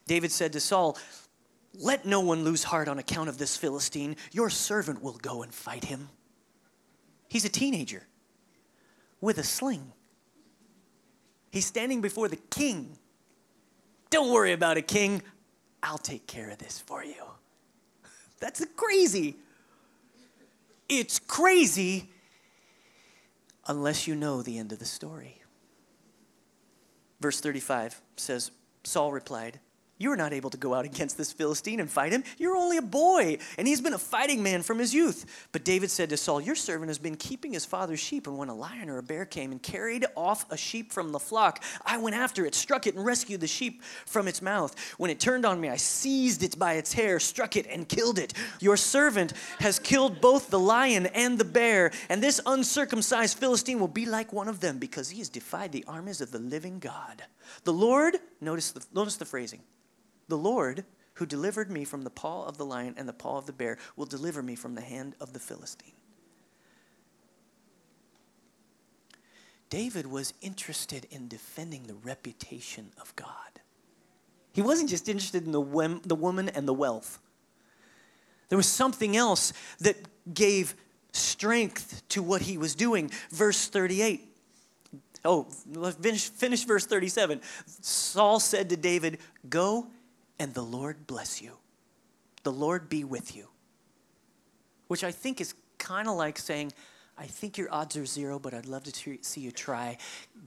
David 0.07 0.31
said 0.31 0.53
to 0.53 0.59
Saul, 0.59 0.97
Let 1.73 2.05
no 2.05 2.21
one 2.21 2.43
lose 2.43 2.63
heart 2.63 2.87
on 2.87 2.97
account 2.97 3.29
of 3.29 3.37
this 3.37 3.57
Philistine. 3.57 4.15
Your 4.31 4.49
servant 4.49 5.01
will 5.01 5.17
go 5.21 5.43
and 5.43 5.53
fight 5.53 5.85
him. 5.85 6.09
He's 7.27 7.45
a 7.45 7.49
teenager 7.49 8.03
with 9.19 9.37
a 9.37 9.43
sling. 9.43 9.91
He's 11.51 11.65
standing 11.65 12.01
before 12.01 12.27
the 12.27 12.37
king. 12.37 12.97
Don't 14.09 14.31
worry 14.31 14.53
about 14.53 14.77
it, 14.77 14.87
king. 14.87 15.21
I'll 15.83 15.97
take 15.97 16.27
care 16.27 16.49
of 16.49 16.57
this 16.57 16.79
for 16.79 17.03
you. 17.03 17.23
That's 18.39 18.65
crazy. 18.75 19.35
It's 20.89 21.19
crazy 21.19 22.09
unless 23.67 24.07
you 24.07 24.15
know 24.15 24.41
the 24.41 24.57
end 24.57 24.71
of 24.71 24.79
the 24.79 24.85
story. 24.85 25.41
Verse 27.19 27.39
35 27.39 28.01
says 28.15 28.51
Saul 28.83 29.11
replied, 29.11 29.59
you 29.97 30.11
are 30.11 30.17
not 30.17 30.33
able 30.33 30.49
to 30.49 30.57
go 30.57 30.73
out 30.73 30.85
against 30.85 31.17
this 31.17 31.31
Philistine 31.31 31.79
and 31.79 31.89
fight 31.89 32.11
him. 32.11 32.23
You're 32.37 32.55
only 32.55 32.77
a 32.77 32.81
boy, 32.81 33.37
and 33.57 33.67
he's 33.67 33.81
been 33.81 33.93
a 33.93 33.99
fighting 33.99 34.43
man 34.43 34.61
from 34.61 34.79
his 34.79 34.93
youth. 34.93 35.47
But 35.51 35.63
David 35.63 35.89
said 35.89 36.09
to 36.09 36.17
Saul, 36.17 36.41
Your 36.41 36.55
servant 36.55 36.89
has 36.89 36.99
been 36.99 37.15
keeping 37.15 37.53
his 37.53 37.65
father's 37.65 37.99
sheep, 37.99 38.27
and 38.27 38.37
when 38.37 38.49
a 38.49 38.55
lion 38.55 38.89
or 38.89 38.97
a 38.97 39.03
bear 39.03 39.25
came 39.25 39.51
and 39.51 39.61
carried 39.61 40.05
off 40.15 40.49
a 40.51 40.57
sheep 40.57 40.91
from 40.91 41.11
the 41.11 41.19
flock, 41.19 41.63
I 41.85 41.97
went 41.97 42.15
after 42.15 42.45
it, 42.45 42.53
struck 42.53 42.87
it, 42.87 42.95
and 42.95 43.05
rescued 43.05 43.41
the 43.41 43.47
sheep 43.47 43.81
from 44.05 44.27
its 44.27 44.41
mouth. 44.41 44.75
When 44.97 45.09
it 45.09 45.19
turned 45.19 45.45
on 45.45 45.59
me, 45.59 45.69
I 45.69 45.77
seized 45.77 46.43
it 46.43 46.59
by 46.59 46.73
its 46.73 46.93
hair, 46.93 47.19
struck 47.19 47.55
it, 47.55 47.67
and 47.67 47.87
killed 47.87 48.19
it. 48.19 48.33
Your 48.59 48.77
servant 48.77 49.33
has 49.59 49.79
killed 49.79 50.21
both 50.21 50.49
the 50.49 50.59
lion 50.59 51.07
and 51.07 51.37
the 51.37 51.45
bear, 51.45 51.91
and 52.09 52.21
this 52.21 52.39
uncircumcised 52.45 53.37
Philistine 53.37 53.79
will 53.79 53.87
be 53.87 54.05
like 54.05 54.31
one 54.31 54.47
of 54.47 54.59
them 54.59 54.77
because 54.77 55.09
he 55.09 55.19
has 55.19 55.29
defied 55.29 55.71
the 55.71 55.85
armies 55.87 56.21
of 56.21 56.31
the 56.31 56.39
living 56.39 56.79
God. 56.79 57.23
The 57.63 57.73
Lord, 57.73 58.17
notice 58.41 58.71
the, 58.71 58.85
notice 58.93 59.15
the 59.15 59.25
phrasing. 59.25 59.61
The 60.27 60.37
Lord, 60.37 60.85
who 61.15 61.25
delivered 61.25 61.71
me 61.71 61.83
from 61.83 62.03
the 62.03 62.09
paw 62.09 62.45
of 62.45 62.57
the 62.57 62.65
lion 62.65 62.95
and 62.97 63.07
the 63.07 63.13
paw 63.13 63.37
of 63.37 63.45
the 63.45 63.53
bear, 63.53 63.77
will 63.95 64.05
deliver 64.05 64.43
me 64.43 64.55
from 64.55 64.75
the 64.75 64.81
hand 64.81 65.15
of 65.19 65.33
the 65.33 65.39
Philistine. 65.39 65.93
David 69.69 70.07
was 70.07 70.33
interested 70.41 71.07
in 71.11 71.27
defending 71.27 71.83
the 71.83 71.95
reputation 71.95 72.91
of 73.01 73.15
God. 73.15 73.31
He 74.53 74.61
wasn't 74.61 74.89
just 74.89 75.09
interested 75.09 75.45
in 75.45 75.51
the, 75.51 75.61
wem- 75.61 76.01
the 76.05 76.15
woman 76.15 76.49
and 76.49 76.67
the 76.67 76.73
wealth. 76.73 77.19
There 78.49 78.57
was 78.57 78.67
something 78.67 79.17
else 79.17 79.51
that 79.79 79.97
gave 80.33 80.73
strength 81.11 82.01
to 82.09 82.23
what 82.23 82.41
he 82.41 82.57
was 82.57 82.75
doing. 82.75 83.11
Verse 83.29 83.67
38. 83.67 84.23
Oh, 85.25 85.43
finish, 86.01 86.29
finish 86.29 86.63
verse 86.63 86.85
37. 86.85 87.41
Saul 87.65 88.39
said 88.39 88.69
to 88.69 88.77
David, 88.77 89.19
Go 89.49 89.87
and 90.39 90.53
the 90.53 90.61
Lord 90.61 91.07
bless 91.07 91.41
you. 91.41 91.53
The 92.43 92.51
Lord 92.51 92.89
be 92.89 93.03
with 93.03 93.35
you. 93.35 93.47
Which 94.87 95.03
I 95.03 95.11
think 95.11 95.41
is 95.41 95.53
kind 95.77 96.07
of 96.07 96.15
like 96.15 96.37
saying, 96.37 96.71
I 97.17 97.25
think 97.25 97.57
your 97.57 97.73
odds 97.73 97.97
are 97.97 98.05
zero, 98.05 98.39
but 98.39 98.53
I'd 98.53 98.67
love 98.67 98.83
to 98.83 99.17
see 99.21 99.41
you 99.41 99.51
try. 99.51 99.97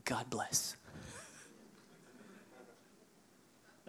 God 0.04 0.30
bless. 0.30 0.76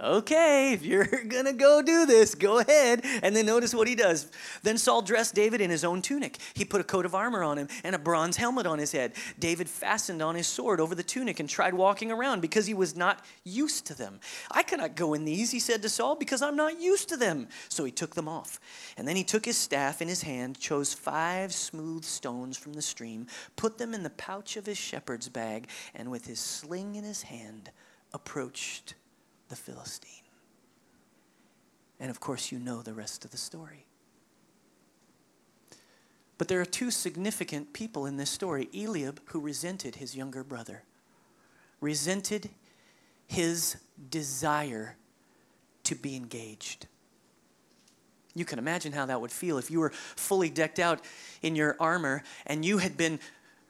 Okay, 0.02 0.74
if 0.74 0.84
you're 0.84 1.06
going 1.28 1.46
to 1.46 1.54
go 1.54 1.82
do 1.82 2.06
this, 2.06 2.36
go 2.36 2.60
ahead. 2.60 3.02
And 3.24 3.36
then 3.36 3.46
notice 3.46 3.74
what 3.74 3.88
he 3.88 3.96
does. 3.96 4.32
Then 4.64 4.78
Saul 4.78 5.02
dressed 5.02 5.36
David 5.36 5.62
in 5.62 5.70
his 5.70 5.84
own 5.84 6.02
tunic. 6.02 6.38
He 6.54 6.66
put 6.66 6.82
a 6.82 6.84
coat 6.84 7.06
of 7.06 7.16
armor 7.16 7.44
on 7.44 7.58
him 7.58 7.68
and 7.84 7.96
a 7.96 8.00
bronze 8.00 8.38
helmet 8.38 8.66
on 8.66 8.80
his 8.80 8.92
head. 8.92 9.14
David 9.40 9.70
fastened 9.70 10.22
on 10.22 10.36
his 10.36 10.48
sword 10.48 10.80
over 10.80 10.96
the 10.96 11.04
tunic 11.04 11.40
and 11.40 11.48
tried 11.48 11.74
walking 11.74 12.12
around 12.12 12.42
because 12.42 12.66
he 12.66 12.74
was 12.74 12.96
not 12.96 13.24
used 13.44 13.86
to 13.88 13.94
them. 13.94 14.20
I 14.52 14.64
cannot 14.64 14.96
go 14.96 15.14
in 15.14 15.26
these, 15.26 15.52
he 15.52 15.60
said 15.60 15.82
to 15.84 15.90
Saul, 15.90 16.16
because 16.16 16.42
I'm 16.42 16.56
not 16.56 16.82
used 16.82 17.10
to 17.10 17.18
them. 17.18 17.48
So 17.70 17.84
he 17.84 17.92
took 17.92 18.16
them 18.16 18.28
off. 18.28 18.60
And 18.98 19.08
then 19.08 19.16
he 19.16 19.24
took 19.24 19.46
his 19.46 19.58
staff 19.58 20.02
in 20.02 20.08
his 20.08 20.24
hand, 20.24 20.60
chose 20.60 20.94
five 20.94 21.54
smooth 21.54 22.04
stones 22.04 22.58
from 22.58 22.74
the 22.74 22.82
stream, 22.82 23.28
put 23.56 23.78
them 23.78 23.94
in 23.94 24.04
the 24.04 24.10
pouch 24.12 24.58
of 24.58 24.66
his 24.66 24.78
shepherd's 24.78 25.30
bag, 25.30 25.68
and 25.94 26.10
with 26.10 26.26
his 26.26 26.40
sling 26.40 26.96
in 26.96 27.04
his 27.04 27.24
hand, 27.24 27.72
approached 28.14 28.96
the 29.52 29.56
Philistine. 29.56 30.10
And 32.00 32.10
of 32.10 32.20
course, 32.20 32.52
you 32.52 32.58
know 32.58 32.82
the 32.82 32.94
rest 32.94 33.24
of 33.24 33.32
the 33.32 33.38
story. 33.38 33.86
But 36.40 36.48
there 36.48 36.60
are 36.60 36.66
two 36.66 36.90
significant 36.90 37.74
people 37.74 38.08
in 38.08 38.18
this 38.18 38.32
story 38.32 38.68
Eliab, 38.74 39.20
who 39.26 39.40
resented 39.40 39.98
his 39.98 40.16
younger 40.16 40.44
brother, 40.44 40.82
resented 41.82 42.50
his 43.28 43.76
desire 44.10 44.96
to 45.84 45.96
be 45.96 46.16
engaged. 46.16 46.88
You 48.34 48.46
can 48.46 48.58
imagine 48.58 48.94
how 48.94 49.06
that 49.06 49.20
would 49.20 49.32
feel 49.32 49.58
if 49.58 49.70
you 49.70 49.82
were 49.82 49.92
fully 49.92 50.50
decked 50.50 50.80
out 50.80 51.02
in 51.42 51.56
your 51.56 51.76
armor 51.80 52.24
and 52.48 52.64
you 52.64 52.78
had 52.78 52.96
been 52.96 53.20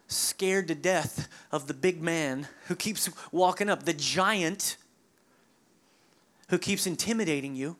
scared 0.07 0.67
to 0.67 0.75
death 0.75 1.27
of 1.51 1.67
the 1.67 1.73
big 1.73 2.01
man 2.01 2.47
who 2.67 2.75
keeps 2.75 3.09
walking 3.31 3.69
up, 3.69 3.83
the 3.83 3.93
giant 3.93 4.77
who 6.51 6.59
keeps 6.59 6.85
intimidating 6.85 7.55
you, 7.55 7.77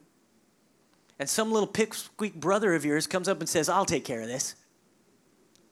and 1.18 1.28
some 1.28 1.52
little 1.52 1.68
picksqueak 1.68 2.34
brother 2.34 2.74
of 2.74 2.84
yours 2.84 3.06
comes 3.06 3.28
up 3.28 3.38
and 3.38 3.48
says, 3.48 3.68
I'll 3.68 3.84
take 3.84 4.04
care 4.04 4.22
of 4.22 4.26
this. 4.26 4.56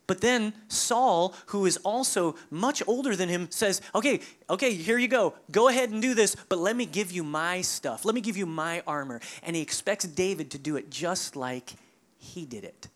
But 0.06 0.20
then 0.20 0.52
Saul, 0.68 1.34
who 1.46 1.66
is 1.66 1.78
also 1.78 2.36
much 2.50 2.82
older 2.86 3.16
than 3.16 3.28
him, 3.28 3.48
says, 3.50 3.80
Okay, 3.94 4.20
okay, 4.50 4.74
here 4.74 4.98
you 4.98 5.08
go. 5.08 5.34
Go 5.50 5.68
ahead 5.68 5.90
and 5.90 6.02
do 6.02 6.14
this, 6.14 6.36
but 6.48 6.58
let 6.58 6.76
me 6.76 6.84
give 6.84 7.10
you 7.10 7.24
my 7.24 7.62
stuff. 7.62 8.04
Let 8.04 8.14
me 8.14 8.20
give 8.20 8.36
you 8.36 8.44
my 8.44 8.82
armor. 8.86 9.20
And 9.42 9.56
he 9.56 9.62
expects 9.62 10.04
David 10.04 10.50
to 10.50 10.58
do 10.58 10.76
it 10.76 10.90
just 10.90 11.36
like 11.36 11.72
he 12.18 12.44
did 12.44 12.64
it. 12.64 12.88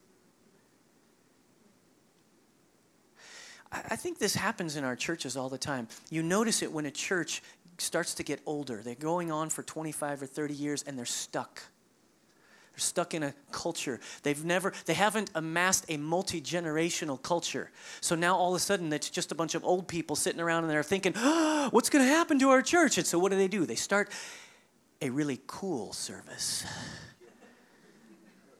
I 3.72 3.96
think 3.96 4.18
this 4.18 4.34
happens 4.34 4.76
in 4.76 4.84
our 4.84 4.96
churches 4.96 5.36
all 5.36 5.48
the 5.48 5.58
time. 5.58 5.88
You 6.10 6.22
notice 6.22 6.62
it 6.62 6.70
when 6.70 6.86
a 6.86 6.90
church 6.90 7.42
starts 7.78 8.14
to 8.14 8.22
get 8.22 8.40
older. 8.46 8.82
They're 8.82 8.94
going 8.94 9.30
on 9.30 9.50
for 9.50 9.62
25 9.62 10.22
or 10.22 10.26
30 10.26 10.54
years 10.54 10.82
and 10.82 10.98
they're 10.98 11.04
stuck. 11.04 11.62
They're 12.72 12.80
stuck 12.80 13.14
in 13.14 13.22
a 13.22 13.34
culture. 13.52 14.00
They've 14.22 14.44
never, 14.44 14.72
they 14.86 14.94
haven't 14.94 15.30
amassed 15.34 15.84
a 15.88 15.96
multi 15.96 16.40
generational 16.40 17.20
culture. 17.20 17.70
So 18.00 18.14
now 18.14 18.36
all 18.36 18.54
of 18.54 18.56
a 18.56 18.60
sudden 18.60 18.92
it's 18.92 19.10
just 19.10 19.30
a 19.30 19.34
bunch 19.34 19.54
of 19.54 19.64
old 19.64 19.86
people 19.86 20.16
sitting 20.16 20.40
around 20.40 20.64
and 20.64 20.70
they're 20.70 20.82
thinking, 20.82 21.12
oh, 21.16 21.68
what's 21.72 21.90
going 21.90 22.04
to 22.04 22.08
happen 22.08 22.38
to 22.40 22.50
our 22.50 22.62
church? 22.62 22.98
And 22.98 23.06
so 23.06 23.18
what 23.18 23.30
do 23.30 23.38
they 23.38 23.48
do? 23.48 23.66
They 23.66 23.76
start 23.76 24.10
a 25.00 25.10
really 25.10 25.40
cool 25.46 25.92
service 25.92 26.64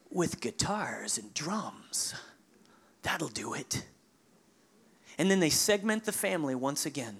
with 0.09 0.39
guitars 0.39 1.17
and 1.17 1.33
drums. 1.33 2.15
That'll 3.01 3.27
do 3.27 3.53
it. 3.53 3.85
And 5.17 5.29
then 5.29 5.39
they 5.39 5.49
segment 5.49 6.05
the 6.05 6.11
family 6.11 6.55
once 6.55 6.85
again 6.85 7.17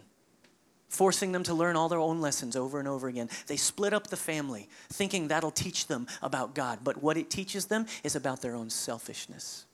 forcing 0.95 1.31
them 1.31 1.43
to 1.43 1.53
learn 1.53 1.75
all 1.75 1.89
their 1.89 1.99
own 1.99 2.21
lessons 2.21 2.55
over 2.55 2.79
and 2.79 2.87
over 2.87 3.07
again. 3.07 3.29
They 3.47 3.57
split 3.57 3.93
up 3.93 4.07
the 4.07 4.17
family, 4.17 4.69
thinking 4.89 5.27
that'll 5.27 5.51
teach 5.51 5.87
them 5.87 6.07
about 6.21 6.55
God. 6.55 6.79
But 6.83 7.03
what 7.03 7.17
it 7.17 7.29
teaches 7.29 7.65
them 7.65 7.85
is 8.03 8.15
about 8.15 8.41
their 8.41 8.55
own 8.55 8.69
selfishness. 8.69 9.65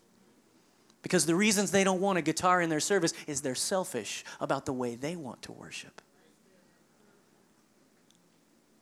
Because 1.01 1.25
the 1.25 1.36
reasons 1.36 1.71
they 1.71 1.84
don't 1.84 2.01
want 2.01 2.17
a 2.17 2.21
guitar 2.21 2.62
in 2.62 2.69
their 2.69 2.79
service 2.79 3.13
is 3.27 3.41
they're 3.41 3.55
selfish 3.55 4.23
about 4.39 4.65
the 4.65 4.73
way 4.73 4.95
they 4.95 5.15
want 5.15 5.41
to 5.43 5.51
worship. 5.51 6.01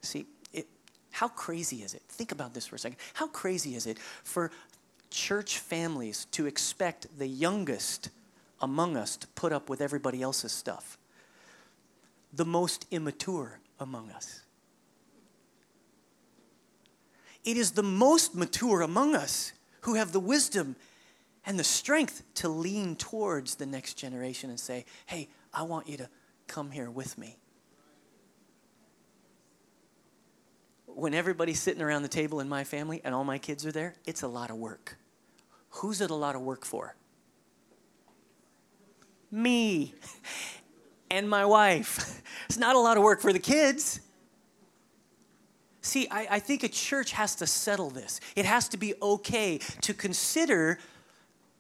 See, 0.01 0.25
it, 0.53 0.67
how 1.11 1.29
crazy 1.29 1.77
is 1.77 1.93
it? 1.93 2.01
Think 2.07 2.31
about 2.31 2.53
this 2.53 2.67
for 2.67 2.75
a 2.75 2.79
second. 2.79 2.97
How 3.13 3.27
crazy 3.27 3.75
is 3.75 3.85
it 3.85 3.97
for 4.23 4.51
church 5.09 5.57
families 5.57 6.25
to 6.31 6.45
expect 6.45 7.07
the 7.17 7.27
youngest 7.27 8.09
among 8.61 8.95
us 8.95 9.17
to 9.17 9.27
put 9.29 9.51
up 9.51 9.69
with 9.69 9.81
everybody 9.81 10.21
else's 10.21 10.51
stuff? 10.51 10.98
The 12.33 12.45
most 12.45 12.85
immature 12.91 13.59
among 13.79 14.11
us. 14.11 14.41
It 17.43 17.57
is 17.57 17.71
the 17.71 17.83
most 17.83 18.35
mature 18.35 18.81
among 18.81 19.15
us 19.15 19.53
who 19.81 19.95
have 19.95 20.11
the 20.11 20.19
wisdom 20.19 20.75
and 21.45 21.57
the 21.57 21.63
strength 21.63 22.23
to 22.35 22.49
lean 22.49 22.95
towards 22.95 23.55
the 23.55 23.65
next 23.65 23.95
generation 23.95 24.49
and 24.49 24.59
say, 24.59 24.85
hey, 25.05 25.29
I 25.53 25.63
want 25.63 25.87
you 25.87 25.97
to 25.97 26.09
come 26.47 26.71
here 26.71 26.91
with 26.91 27.17
me. 27.17 27.37
When 30.85 31.13
everybody's 31.13 31.61
sitting 31.61 31.81
around 31.81 32.01
the 32.01 32.09
table 32.09 32.39
in 32.39 32.49
my 32.49 32.63
family 32.63 32.99
and 33.03 33.15
all 33.15 33.23
my 33.23 33.37
kids 33.37 33.65
are 33.65 33.71
there, 33.71 33.95
it's 34.05 34.21
a 34.21 34.27
lot 34.27 34.49
of 34.49 34.57
work. 34.57 34.97
Who's 35.69 36.01
it 36.01 36.09
a 36.09 36.15
lot 36.15 36.35
of 36.35 36.41
work 36.41 36.65
for? 36.65 36.95
Me 39.31 39.93
and 41.09 41.29
my 41.29 41.45
wife. 41.45 42.15
It's 42.45 42.57
not 42.57 42.75
a 42.75 42.79
lot 42.79 42.97
of 42.97 43.03
work 43.03 43.21
for 43.21 43.31
the 43.31 43.37
kids. 43.37 43.99
See, 45.81 46.07
I, 46.09 46.27
I, 46.31 46.39
think 46.39 46.63
a 46.63 46.67
church 46.67 47.11
has 47.11 47.35
to 47.35 47.45
settle 47.45 47.91
this. 47.91 48.19
It 48.35 48.45
has 48.45 48.67
to 48.69 48.77
be 48.77 48.95
okay 49.01 49.59
to 49.81 49.93
consider 49.93 50.79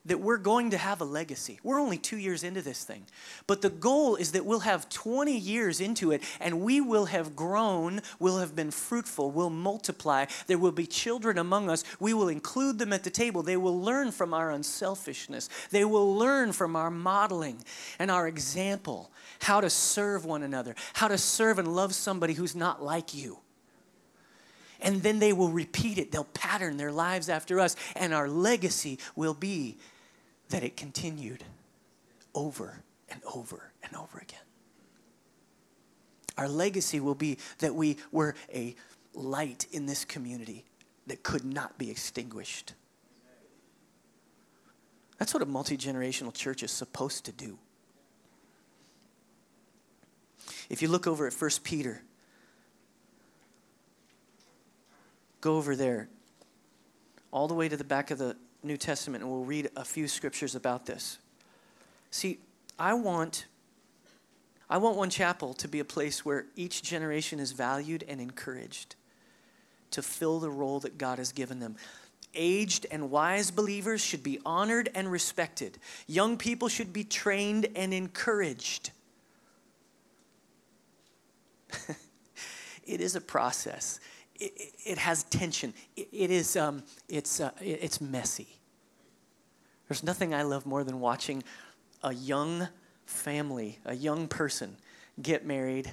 that 0.05 0.19
we're 0.19 0.37
going 0.37 0.71
to 0.71 0.77
have 0.77 1.01
a 1.01 1.05
legacy. 1.05 1.59
We're 1.63 1.79
only 1.79 1.97
two 1.97 2.17
years 2.17 2.43
into 2.43 2.61
this 2.61 2.83
thing. 2.83 3.05
But 3.47 3.61
the 3.61 3.69
goal 3.69 4.15
is 4.15 4.31
that 4.31 4.45
we'll 4.45 4.59
have 4.59 4.89
20 4.89 5.37
years 5.37 5.81
into 5.81 6.11
it 6.11 6.23
and 6.39 6.61
we 6.61 6.81
will 6.81 7.05
have 7.05 7.35
grown, 7.35 8.01
we'll 8.19 8.39
have 8.39 8.55
been 8.55 8.71
fruitful, 8.71 9.31
we'll 9.31 9.49
multiply. 9.49 10.25
There 10.47 10.57
will 10.57 10.71
be 10.71 10.87
children 10.87 11.37
among 11.37 11.69
us. 11.69 11.83
We 11.99 12.13
will 12.13 12.29
include 12.29 12.79
them 12.79 12.93
at 12.93 13.03
the 13.03 13.09
table. 13.09 13.43
They 13.43 13.57
will 13.57 13.79
learn 13.79 14.11
from 14.11 14.33
our 14.33 14.51
unselfishness, 14.51 15.49
they 15.71 15.85
will 15.85 16.15
learn 16.15 16.53
from 16.53 16.75
our 16.75 16.91
modeling 16.91 17.63
and 17.97 18.09
our 18.09 18.27
example 18.27 19.11
how 19.41 19.61
to 19.61 19.69
serve 19.69 20.25
one 20.25 20.43
another, 20.43 20.75
how 20.93 21.07
to 21.07 21.17
serve 21.17 21.59
and 21.59 21.75
love 21.75 21.93
somebody 21.93 22.33
who's 22.33 22.55
not 22.55 22.83
like 22.83 23.13
you 23.13 23.39
and 24.81 25.01
then 25.03 25.19
they 25.19 25.33
will 25.33 25.49
repeat 25.49 25.97
it. 25.97 26.11
They'll 26.11 26.23
pattern 26.23 26.77
their 26.77 26.91
lives 26.91 27.29
after 27.29 27.59
us, 27.59 27.75
and 27.95 28.13
our 28.13 28.27
legacy 28.27 28.99
will 29.15 29.33
be 29.33 29.77
that 30.49 30.63
it 30.63 30.77
continued 30.77 31.43
over 32.33 32.83
and 33.09 33.21
over 33.33 33.71
and 33.83 33.95
over 33.95 34.19
again. 34.19 34.39
Our 36.37 36.47
legacy 36.47 36.99
will 36.99 37.15
be 37.15 37.37
that 37.59 37.75
we 37.75 37.97
were 38.11 38.35
a 38.53 38.75
light 39.13 39.67
in 39.71 39.85
this 39.85 40.05
community 40.05 40.65
that 41.07 41.23
could 41.23 41.43
not 41.43 41.77
be 41.77 41.89
extinguished. 41.91 42.73
That's 45.17 45.33
what 45.33 45.43
a 45.43 45.45
multi 45.45 45.77
generational 45.77 46.33
church 46.33 46.63
is 46.63 46.71
supposed 46.71 47.25
to 47.25 47.33
do. 47.33 47.57
If 50.69 50.81
you 50.81 50.87
look 50.87 51.07
over 51.07 51.27
at 51.27 51.33
1 51.33 51.49
Peter 51.63 52.01
Go 55.41 55.57
over 55.57 55.75
there, 55.75 56.09
all 57.31 57.47
the 57.47 57.53
way 57.53 57.69
to 57.69 57.77
the 57.77 57.83
back 57.83 58.11
of 58.11 58.17
the 58.17 58.35
New 58.63 58.77
Testament, 58.77 59.23
and 59.23 59.31
we'll 59.31 59.45
read 59.45 59.69
a 59.75 59.85
few 59.85 60.07
scriptures 60.07 60.55
about 60.55 60.85
this. 60.85 61.19
See, 62.11 62.39
I 62.77 62.93
want 62.93 63.45
I 64.69 64.77
want 64.77 64.97
one 64.97 65.09
chapel 65.09 65.55
to 65.55 65.67
be 65.67 65.79
a 65.79 65.85
place 65.85 66.23
where 66.23 66.45
each 66.55 66.83
generation 66.83 67.39
is 67.39 67.53
valued 67.53 68.05
and 68.07 68.21
encouraged 68.21 68.95
to 69.91 70.03
fill 70.03 70.39
the 70.39 70.51
role 70.51 70.79
that 70.81 70.99
God 70.99 71.17
has 71.17 71.31
given 71.31 71.59
them. 71.59 71.75
Aged 72.35 72.85
and 72.91 73.09
wise 73.09 73.49
believers 73.49 74.01
should 74.01 74.21
be 74.21 74.39
honored 74.45 74.89
and 74.93 75.11
respected. 75.11 75.79
Young 76.05 76.37
people 76.37 76.67
should 76.67 76.93
be 76.93 77.03
trained 77.03 77.67
and 77.75 77.91
encouraged. 77.91 78.91
it 82.85 83.01
is 83.01 83.15
a 83.15 83.21
process 83.21 83.99
it, 84.39 84.73
it 84.85 84.97
has 84.97 85.23
tension. 85.25 85.73
it, 85.95 86.07
it 86.11 86.31
is, 86.31 86.55
um, 86.55 86.83
it's, 87.07 87.39
uh, 87.39 87.51
it, 87.61 87.79
it's 87.81 88.01
messy. 88.01 88.47
There's 89.87 90.03
nothing 90.03 90.33
I 90.33 90.43
love 90.43 90.65
more 90.65 90.83
than 90.83 90.99
watching 90.99 91.43
a 92.03 92.13
young 92.13 92.67
family, 93.05 93.79
a 93.85 93.95
young 93.95 94.27
person 94.27 94.75
get 95.21 95.45
married, 95.45 95.91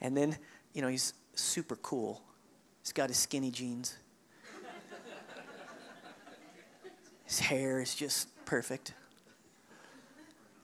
and 0.00 0.16
then, 0.16 0.36
you 0.74 0.82
know, 0.82 0.88
he's 0.88 1.14
super 1.34 1.76
cool. 1.76 2.22
He's 2.82 2.92
got 2.92 3.08
his 3.08 3.16
skinny 3.16 3.50
jeans. 3.50 3.96
his 7.24 7.40
hair 7.40 7.80
is 7.80 7.94
just 7.94 8.28
perfect. 8.44 8.92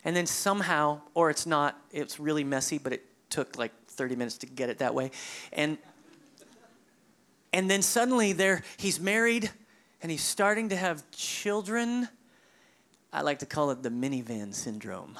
And 0.04 0.14
then 0.14 0.26
somehow, 0.26 1.00
or 1.14 1.30
it's 1.30 1.46
not, 1.46 1.78
it's 1.90 2.20
really 2.20 2.44
messy, 2.44 2.78
but 2.78 2.92
it 2.92 3.04
took 3.30 3.56
like 3.56 3.72
30 3.88 4.16
minutes 4.16 4.38
to 4.38 4.46
get 4.46 4.68
it 4.68 4.78
that 4.78 4.94
way. 4.94 5.10
And 5.52 5.78
and 7.54 7.70
then 7.70 7.82
suddenly 7.82 8.32
there 8.32 8.62
he's 8.76 8.98
married 8.98 9.48
and 10.02 10.10
he's 10.10 10.24
starting 10.24 10.70
to 10.70 10.76
have 10.76 11.08
children. 11.12 12.08
I 13.12 13.22
like 13.22 13.38
to 13.38 13.46
call 13.46 13.70
it 13.70 13.82
the 13.82 13.90
minivan 13.90 14.52
syndrome. 14.52 15.16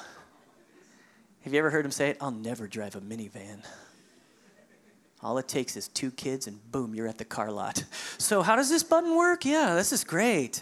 Have 1.41 1.53
you 1.53 1.59
ever 1.59 1.69
heard 1.69 1.85
him 1.85 1.91
say 1.91 2.09
it? 2.09 2.17
I'll 2.19 2.31
never 2.31 2.67
drive 2.67 2.95
a 2.95 3.01
minivan. 3.01 3.63
All 5.23 5.37
it 5.37 5.47
takes 5.47 5.77
is 5.77 5.87
two 5.87 6.11
kids, 6.11 6.45
and 6.45 6.59
boom, 6.71 6.93
you're 6.93 7.07
at 7.07 7.17
the 7.17 7.25
car 7.25 7.51
lot. 7.51 7.83
So, 8.17 8.41
how 8.41 8.55
does 8.55 8.69
this 8.69 8.83
button 8.83 9.15
work? 9.15 9.45
Yeah, 9.45 9.75
this 9.75 9.91
is 9.91 10.03
great. 10.03 10.61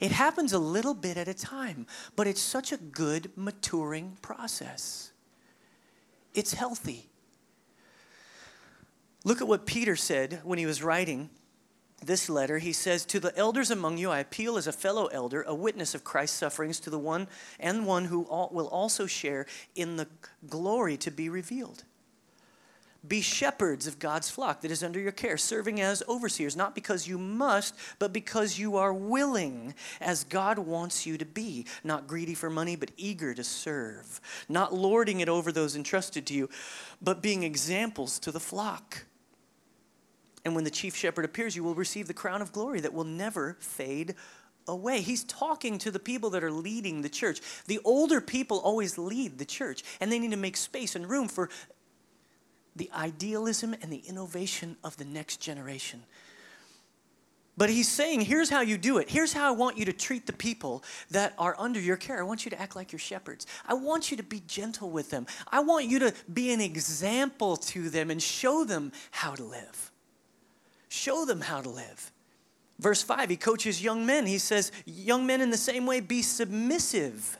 It 0.00 0.12
happens 0.12 0.52
a 0.52 0.58
little 0.58 0.94
bit 0.94 1.16
at 1.16 1.26
a 1.26 1.34
time, 1.34 1.86
but 2.16 2.26
it's 2.26 2.40
such 2.40 2.70
a 2.70 2.76
good 2.76 3.30
maturing 3.34 4.16
process 4.22 5.12
it's 6.38 6.52
healthy. 6.52 7.10
Look 9.24 9.42
at 9.42 9.48
what 9.48 9.66
Peter 9.66 9.96
said 9.96 10.40
when 10.44 10.58
he 10.58 10.66
was 10.66 10.84
writing 10.84 11.30
this 12.00 12.30
letter. 12.30 12.58
He 12.58 12.72
says, 12.72 13.04
To 13.06 13.18
the 13.18 13.36
elders 13.36 13.72
among 13.72 13.98
you, 13.98 14.10
I 14.10 14.20
appeal 14.20 14.56
as 14.56 14.68
a 14.68 14.72
fellow 14.72 15.06
elder, 15.06 15.42
a 15.42 15.54
witness 15.54 15.96
of 15.96 16.04
Christ's 16.04 16.38
sufferings, 16.38 16.78
to 16.80 16.90
the 16.90 16.98
one 16.98 17.26
and 17.58 17.84
one 17.84 18.04
who 18.04 18.20
will 18.20 18.68
also 18.68 19.06
share 19.06 19.46
in 19.74 19.96
the 19.96 20.06
glory 20.48 20.96
to 20.98 21.10
be 21.10 21.28
revealed. 21.28 21.82
Be 23.08 23.20
shepherds 23.20 23.86
of 23.86 23.98
God's 23.98 24.28
flock 24.28 24.60
that 24.60 24.70
is 24.70 24.82
under 24.82 25.00
your 25.00 25.12
care, 25.12 25.36
serving 25.36 25.80
as 25.80 26.02
overseers, 26.08 26.56
not 26.56 26.74
because 26.74 27.08
you 27.08 27.18
must, 27.18 27.74
but 27.98 28.12
because 28.12 28.58
you 28.58 28.76
are 28.76 28.92
willing, 28.92 29.74
as 30.00 30.24
God 30.24 30.58
wants 30.58 31.06
you 31.06 31.16
to 31.16 31.24
be, 31.24 31.66
not 31.82 32.06
greedy 32.06 32.34
for 32.34 32.50
money, 32.50 32.76
but 32.76 32.90
eager 32.96 33.34
to 33.34 33.44
serve, 33.44 34.20
not 34.48 34.74
lording 34.74 35.20
it 35.20 35.28
over 35.28 35.50
those 35.50 35.74
entrusted 35.74 36.26
to 36.26 36.34
you, 36.34 36.50
but 37.00 37.22
being 37.22 37.42
examples 37.42 38.18
to 38.18 38.30
the 38.30 38.40
flock. 38.40 39.06
And 40.44 40.54
when 40.54 40.64
the 40.64 40.70
chief 40.70 40.94
shepherd 40.94 41.24
appears, 41.24 41.56
you 41.56 41.64
will 41.64 41.74
receive 41.74 42.06
the 42.06 42.14
crown 42.14 42.42
of 42.42 42.52
glory 42.52 42.80
that 42.80 42.94
will 42.94 43.04
never 43.04 43.56
fade 43.60 44.14
away. 44.66 45.00
He's 45.00 45.24
talking 45.24 45.78
to 45.78 45.90
the 45.90 45.98
people 45.98 46.30
that 46.30 46.44
are 46.44 46.52
leading 46.52 47.02
the 47.02 47.08
church. 47.08 47.40
The 47.66 47.80
older 47.84 48.20
people 48.20 48.58
always 48.58 48.98
lead 48.98 49.38
the 49.38 49.44
church, 49.44 49.82
and 50.00 50.12
they 50.12 50.18
need 50.18 50.30
to 50.30 50.36
make 50.36 50.56
space 50.56 50.94
and 50.94 51.08
room 51.08 51.28
for 51.28 51.48
the 52.76 52.90
idealism 52.94 53.74
and 53.82 53.92
the 53.92 54.02
innovation 54.06 54.76
of 54.84 54.96
the 54.96 55.04
next 55.04 55.38
generation. 55.38 56.02
But 57.58 57.70
he's 57.70 57.88
saying, 57.88 58.20
here's 58.20 58.48
how 58.48 58.60
you 58.60 58.78
do 58.78 58.98
it. 58.98 59.10
Here's 59.10 59.32
how 59.32 59.48
I 59.48 59.50
want 59.50 59.76
you 59.76 59.84
to 59.86 59.92
treat 59.92 60.26
the 60.26 60.32
people 60.32 60.84
that 61.10 61.34
are 61.38 61.56
under 61.58 61.80
your 61.80 61.96
care. 61.96 62.20
I 62.20 62.22
want 62.22 62.44
you 62.44 62.50
to 62.52 62.60
act 62.60 62.76
like 62.76 62.92
your 62.92 63.00
shepherds. 63.00 63.48
I 63.66 63.74
want 63.74 64.12
you 64.12 64.16
to 64.16 64.22
be 64.22 64.42
gentle 64.46 64.90
with 64.90 65.10
them. 65.10 65.26
I 65.50 65.58
want 65.58 65.86
you 65.86 65.98
to 65.98 66.14
be 66.32 66.52
an 66.52 66.60
example 66.60 67.56
to 67.56 67.90
them 67.90 68.12
and 68.12 68.22
show 68.22 68.64
them 68.64 68.92
how 69.10 69.34
to 69.34 69.42
live. 69.42 69.90
Show 70.88 71.24
them 71.24 71.40
how 71.40 71.60
to 71.60 71.68
live. 71.68 72.12
Verse 72.78 73.02
5, 73.02 73.28
he 73.28 73.36
coaches 73.36 73.82
young 73.82 74.06
men. 74.06 74.26
He 74.26 74.38
says, 74.38 74.70
Young 74.86 75.26
men, 75.26 75.40
in 75.40 75.50
the 75.50 75.56
same 75.56 75.84
way, 75.84 75.98
be 75.98 76.22
submissive 76.22 77.38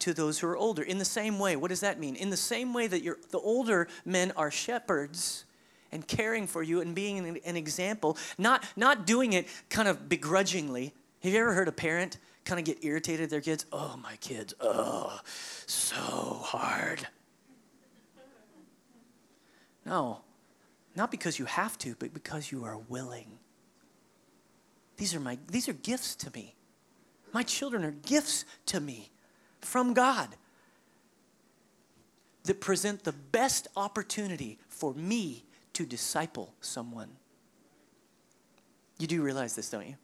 to 0.00 0.12
those 0.12 0.38
who 0.38 0.46
are 0.46 0.56
older. 0.56 0.82
In 0.82 0.98
the 0.98 1.04
same 1.04 1.38
way, 1.38 1.56
what 1.56 1.68
does 1.68 1.80
that 1.80 1.98
mean? 1.98 2.16
In 2.16 2.30
the 2.30 2.36
same 2.36 2.74
way 2.74 2.86
that 2.86 3.02
the 3.30 3.38
older 3.38 3.88
men 4.04 4.32
are 4.36 4.50
shepherds 4.50 5.44
and 5.92 6.06
caring 6.06 6.46
for 6.46 6.62
you 6.62 6.80
and 6.80 6.94
being 6.94 7.18
an, 7.18 7.38
an 7.44 7.56
example, 7.56 8.18
not, 8.36 8.64
not 8.76 9.06
doing 9.06 9.32
it 9.32 9.46
kind 9.70 9.88
of 9.88 10.08
begrudgingly. 10.08 10.92
Have 11.22 11.32
you 11.32 11.40
ever 11.40 11.54
heard 11.54 11.68
a 11.68 11.72
parent 11.72 12.18
kind 12.44 12.58
of 12.58 12.66
get 12.66 12.84
irritated 12.84 13.24
at 13.24 13.30
their 13.30 13.40
kids? 13.40 13.64
Oh, 13.72 13.98
my 14.02 14.16
kids, 14.16 14.54
oh, 14.60 15.20
so 15.66 16.00
hard. 16.00 17.06
No, 19.86 20.22
not 20.96 21.10
because 21.10 21.38
you 21.38 21.44
have 21.44 21.78
to, 21.78 21.94
but 21.98 22.12
because 22.12 22.50
you 22.50 22.64
are 22.64 22.78
willing. 22.88 23.38
These 24.96 25.14
are, 25.14 25.20
my, 25.20 25.38
these 25.48 25.68
are 25.68 25.72
gifts 25.72 26.14
to 26.16 26.30
me. 26.32 26.54
My 27.32 27.42
children 27.42 27.84
are 27.84 27.90
gifts 27.90 28.44
to 28.66 28.80
me 28.80 29.10
from 29.64 29.94
God 29.94 30.28
that 32.44 32.60
present 32.60 33.04
the 33.04 33.12
best 33.12 33.68
opportunity 33.76 34.58
for 34.68 34.94
me 34.94 35.44
to 35.72 35.86
disciple 35.86 36.54
someone. 36.60 37.10
You 38.98 39.06
do 39.06 39.22
realize 39.22 39.56
this, 39.56 39.70
don't 39.70 39.86
you? 39.86 39.96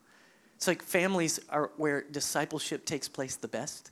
It's 0.56 0.66
like 0.66 0.82
families 0.82 1.40
are 1.48 1.70
where 1.76 2.02
discipleship 2.02 2.84
takes 2.84 3.08
place 3.08 3.36
the 3.36 3.48
best. 3.48 3.90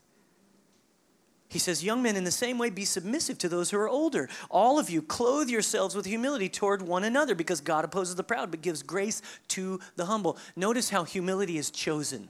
He 1.47 1.57
says, 1.57 1.83
Young 1.83 2.03
men, 2.03 2.15
in 2.15 2.23
the 2.23 2.31
same 2.31 2.59
way, 2.59 2.69
be 2.69 2.85
submissive 2.85 3.39
to 3.39 3.49
those 3.49 3.71
who 3.71 3.77
are 3.77 3.89
older. 3.89 4.29
All 4.51 4.77
of 4.77 4.89
you, 4.89 5.01
clothe 5.01 5.49
yourselves 5.49 5.95
with 5.95 6.05
humility 6.05 6.47
toward 6.47 6.83
one 6.83 7.03
another, 7.03 7.33
because 7.33 7.59
God 7.59 7.85
opposes 7.85 8.15
the 8.15 8.23
proud, 8.23 8.51
but 8.51 8.61
gives 8.61 8.83
grace 8.83 9.23
to 9.49 9.79
the 9.95 10.05
humble. 10.05 10.37
Notice 10.55 10.91
how 10.91 11.05
humility 11.05 11.57
is 11.57 11.71
chosen. 11.71 12.29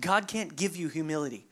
God 0.00 0.26
can't 0.26 0.56
give 0.56 0.76
you 0.76 0.88
humility. 0.88 1.46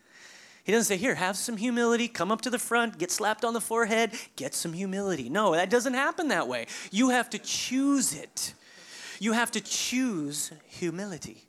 He 0.68 0.72
doesn't 0.72 0.94
say, 0.94 1.00
Here, 1.00 1.14
have 1.14 1.38
some 1.38 1.56
humility, 1.56 2.08
come 2.08 2.30
up 2.30 2.42
to 2.42 2.50
the 2.50 2.58
front, 2.58 2.98
get 2.98 3.10
slapped 3.10 3.42
on 3.42 3.54
the 3.54 3.60
forehead, 3.60 4.10
get 4.36 4.52
some 4.52 4.74
humility. 4.74 5.30
No, 5.30 5.54
that 5.54 5.70
doesn't 5.70 5.94
happen 5.94 6.28
that 6.28 6.46
way. 6.46 6.66
You 6.90 7.08
have 7.08 7.30
to 7.30 7.38
choose 7.38 8.12
it. 8.12 8.52
You 9.18 9.32
have 9.32 9.50
to 9.52 9.62
choose 9.62 10.52
humility. 10.66 11.46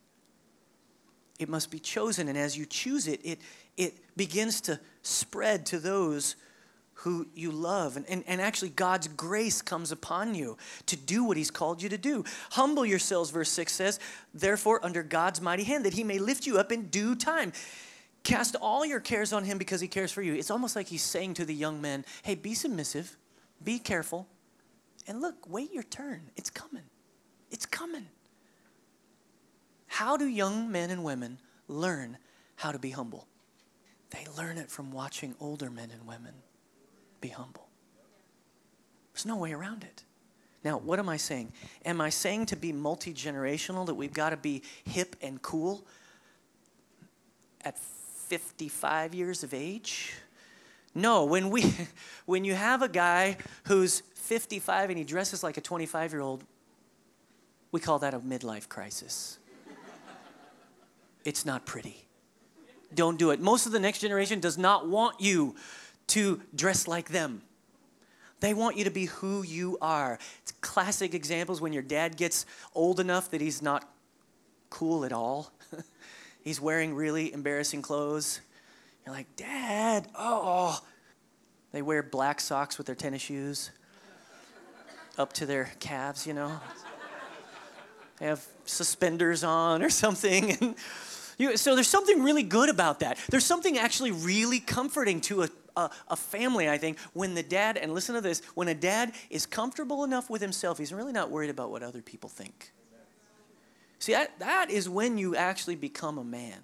It 1.38 1.50
must 1.50 1.70
be 1.70 1.80
chosen, 1.80 2.30
and 2.30 2.38
as 2.38 2.58
you 2.58 2.66
choose 2.66 3.10
it, 3.10 3.20
it, 3.26 3.42
it 3.76 3.96
begins 4.16 4.62
to 4.62 4.80
spread 5.04 5.66
to 5.66 5.80
those 5.80 6.38
who 6.94 7.28
you 7.36 7.52
love. 7.52 7.98
And, 7.98 8.06
and, 8.08 8.24
and 8.26 8.40
actually, 8.40 8.70
God's 8.70 9.10
grace 9.10 9.62
comes 9.62 9.92
upon 9.92 10.34
you 10.34 10.56
to 10.86 10.96
do 10.96 11.26
what 11.26 11.36
He's 11.36 11.52
called 11.52 11.84
you 11.84 11.90
to 11.90 11.98
do. 11.98 12.24
Humble 12.52 12.86
yourselves, 12.86 13.32
verse 13.32 13.50
6 13.50 13.74
says, 13.74 14.00
therefore, 14.34 14.80
under 14.82 15.04
God's 15.04 15.42
mighty 15.42 15.66
hand, 15.66 15.84
that 15.84 15.96
He 15.96 16.06
may 16.06 16.20
lift 16.20 16.48
you 16.48 16.58
up 16.58 16.72
in 16.72 16.86
due 16.86 17.16
time. 17.16 17.52
Cast 18.30 18.56
all 18.62 18.86
your 18.86 19.00
cares 19.00 19.34
on 19.34 19.44
him 19.44 19.58
because 19.58 19.82
he 19.82 19.88
cares 19.88 20.12
for 20.12 20.22
you. 20.22 20.36
It's 20.36 20.52
almost 20.52 20.76
like 20.76 20.88
he's 20.88 21.02
saying 21.02 21.34
to 21.34 21.46
the 21.46 21.56
young 21.56 21.82
men, 21.82 22.06
hey, 22.22 22.36
be 22.36 22.54
submissive, 22.54 23.18
be 23.64 23.80
careful, 23.80 24.28
and 25.08 25.20
look, 25.20 25.50
wait 25.50 25.74
your 25.74 25.82
turn. 25.82 26.30
It's 26.36 26.52
coming. 26.52 26.84
It's 27.50 27.66
coming. 27.66 28.06
How 29.88 30.16
do 30.16 30.28
young 30.28 30.72
men 30.72 30.92
and 30.92 31.04
women 31.04 31.40
learn 31.68 32.20
how 32.58 32.72
to 32.72 32.78
be 32.78 32.92
humble? 32.92 33.26
They 34.12 34.28
learn 34.38 34.60
it 34.60 34.70
from 34.70 34.92
watching 34.92 35.34
older 35.40 35.72
men 35.72 35.90
and 35.92 36.06
women 36.06 36.36
be 37.22 37.30
humble. 37.30 37.68
There's 39.12 39.26
no 39.26 39.38
way 39.38 39.54
around 39.54 39.84
it. 39.84 40.04
Now, 40.64 40.78
what 40.78 41.00
am 41.00 41.10
I 41.10 41.18
saying? 41.18 41.52
Am 41.84 42.00
I 42.00 42.10
saying 42.10 42.46
to 42.48 42.56
be 42.56 42.74
multi 42.74 43.12
generational 43.12 43.88
that 43.88 43.96
we've 43.96 44.14
got 44.14 44.30
to 44.30 44.38
be 44.38 44.62
hip 44.84 45.16
and 45.20 45.42
cool 45.42 45.88
at 47.66 47.80
55 48.30 49.16
years 49.16 49.44
of 49.44 49.56
age? 49.56 50.14
No, 50.94 51.26
when, 51.26 51.50
we, 51.50 51.74
when 52.26 52.46
you 52.46 52.54
have 52.54 52.84
a 52.84 52.88
guy 52.88 53.38
who's 53.66 54.02
55 54.16 54.90
and 54.90 55.00
he 55.00 55.04
dresses 55.04 55.44
like 55.44 55.58
a 55.58 55.62
25 55.62 56.12
year 56.14 56.22
old, 56.22 56.44
we 57.72 57.80
call 57.80 58.00
that 58.00 58.14
a 58.14 58.20
midlife 58.20 58.70
crisis. 58.70 59.40
it's 61.26 61.44
not 61.46 61.66
pretty. 61.66 62.06
Don't 62.94 63.18
do 63.18 63.32
it. 63.32 63.40
Most 63.40 63.66
of 63.66 63.72
the 63.72 63.80
next 63.80 64.00
generation 64.00 64.40
does 64.40 64.58
not 64.58 64.88
want 64.88 65.20
you 65.20 65.56
to 66.08 66.42
dress 66.56 66.88
like 66.88 67.10
them. 67.10 67.42
They 68.40 68.54
want 68.54 68.78
you 68.78 68.84
to 68.86 68.92
be 68.92 69.06
who 69.06 69.44
you 69.44 69.78
are. 69.82 70.18
It's 70.42 70.54
classic 70.62 71.14
examples 71.14 71.60
when 71.62 71.74
your 71.74 71.84
dad 71.84 72.16
gets 72.16 72.46
old 72.74 73.00
enough 73.00 73.32
that 73.32 73.42
he's 73.42 73.62
not 73.62 73.88
cool 74.70 75.04
at 75.04 75.12
all. 75.12 75.52
He's 76.44 76.60
wearing 76.62 76.96
really 76.96 77.34
embarrassing 77.34 77.82
clothes. 77.82 78.42
You're 79.06 79.16
like, 79.16 79.36
Dad, 79.36 80.08
oh. 80.16 80.80
They 81.72 81.82
wear 81.82 82.02
black 82.02 82.40
socks 82.40 82.78
with 82.78 82.88
their 82.88 82.96
tennis 82.96 83.22
shoes 83.22 83.72
up 85.18 85.34
to 85.34 85.46
their 85.46 85.72
calves, 85.80 86.26
you 86.26 86.34
know. 86.34 86.60
They 88.20 88.26
have 88.26 88.46
suspenders 88.66 89.44
on 89.44 89.84
or 89.84 89.90
something. 89.90 90.58
And 90.60 90.76
you, 91.38 91.58
so 91.58 91.76
there's 91.76 91.88
something 91.88 92.24
really 92.24 92.44
good 92.44 92.70
about 92.70 93.02
that. 93.02 93.18
There's 93.30 93.46
something 93.46 93.78
actually 93.78 94.12
really 94.12 94.60
comforting 94.60 95.22
to 95.22 95.44
a, 95.44 95.50
a, 95.76 95.90
a, 96.10 96.16
family, 96.16 96.70
I 96.70 96.78
think, 96.78 97.00
when 97.14 97.34
the 97.34 97.44
dad, 97.44 97.78
and 97.78 97.94
listen 97.94 98.16
to 98.16 98.22
this, 98.22 98.42
when 98.56 98.68
a 98.68 98.74
dad 98.74 99.14
is 99.30 99.46
comfortable 99.46 100.04
enough 100.04 100.30
with 100.30 100.42
himself, 100.42 100.78
he's 100.78 100.92
really 100.92 101.14
not 101.14 101.30
worried 101.30 101.50
about 101.50 101.72
what 101.72 101.84
other 101.84 102.02
people 102.02 102.30
think. 102.30 102.72
See, 104.00 104.14
that, 104.14 104.40
that 104.40 104.72
is 104.72 104.88
when 104.88 105.18
you 105.18 105.36
actually 105.36 105.76
become 105.76 106.18
a 106.18 106.24
man. 106.24 106.60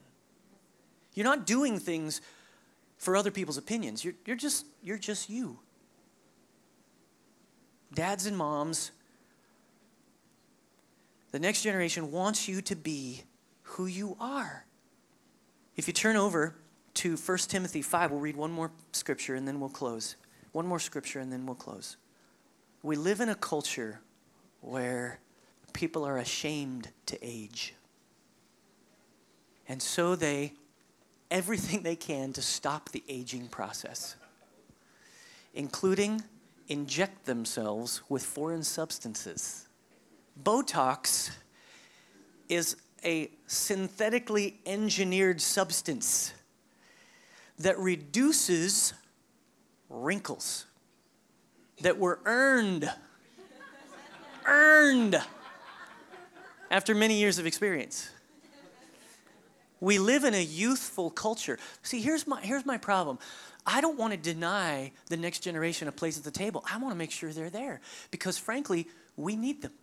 You're 1.14 1.26
not 1.26 1.46
doing 1.46 1.80
things 1.80 2.22
for 2.98 3.16
other 3.16 3.32
people's 3.32 3.58
opinions. 3.58 4.04
You're, 4.04 4.16
you're, 4.26 4.36
just, 4.36 4.66
you're 4.82 4.98
just 4.98 5.30
you. 5.30 5.60
Dads 7.94 8.26
and 8.26 8.38
moms, 8.38 8.92
the 11.32 11.40
next 11.40 11.62
generation 11.64 12.12
wants 12.12 12.48
you 12.48 12.62
to 12.64 12.76
be 12.76 13.24
who 13.64 13.86
you 13.86 14.16
are. 14.20 14.66
If 15.76 15.88
you 15.88 15.94
turn 15.94 16.16
over 16.16 16.56
to 16.96 17.18
1 17.18 17.38
Timothy 17.40 17.82
5, 17.82 18.12
we'll 18.12 18.20
read 18.22 18.38
one 18.38 18.52
more 18.52 18.72
scripture 18.94 19.36
and 19.36 19.46
then 19.46 19.60
we'll 19.60 19.70
close. 19.70 20.16
One 20.54 20.66
more 20.66 20.80
scripture 20.80 21.20
and 21.20 21.32
then 21.32 21.46
we'll 21.46 21.56
close. 21.56 21.98
We 22.84 22.96
live 22.96 23.20
in 23.20 23.28
a 23.28 23.36
culture 23.36 24.00
where 24.62 25.20
people 25.76 26.06
are 26.06 26.18
ashamed 26.18 26.90
to 27.06 27.18
age. 27.22 27.76
And 29.68 29.82
so 29.82 30.16
they, 30.16 30.54
everything 31.30 31.84
they 31.84 31.98
can 31.98 32.34
to 32.34 32.42
stop 32.42 32.90
the 32.90 33.04
aging 33.10 33.50
process, 33.50 34.16
including 35.54 36.24
inject 36.70 37.26
themselves 37.26 38.02
with 38.10 38.24
foreign 38.24 38.64
substances. 38.64 39.68
Botox 40.42 41.32
is 42.48 42.78
a 43.04 43.30
synthetically 43.46 44.60
engineered 44.66 45.42
substance 45.42 46.34
that 47.60 47.78
reduces 47.78 48.94
wrinkles 49.90 50.66
that 51.82 52.00
were 52.00 52.20
earned. 52.26 52.90
earned 54.46 55.22
after 56.72 56.96
many 56.96 57.20
years 57.20 57.40
of 57.40 57.46
experience. 57.46 58.10
We 59.80 60.00
live 60.00 60.24
in 60.24 60.34
a 60.34 60.42
youthful 60.42 61.10
culture. 61.10 61.60
See, 61.84 62.02
here's 62.02 62.26
my, 62.26 62.42
here's 62.42 62.66
my 62.66 62.78
problem. 62.78 63.20
I 63.66 63.82
don't 63.82 63.98
want 63.98 64.14
to 64.14 64.18
deny 64.18 64.92
the 65.08 65.18
next 65.18 65.40
generation 65.40 65.88
a 65.88 65.92
place 65.92 66.18
at 66.18 66.24
the 66.24 66.32
table. 66.32 66.64
I 66.72 66.78
want 66.78 66.94
to 66.94 66.98
make 66.98 67.12
sure 67.12 67.32
they're 67.32 67.50
there 67.50 67.82
because, 68.12 68.38
frankly, 68.38 68.88
we 69.18 69.36
need 69.36 69.62
them. 69.62 69.74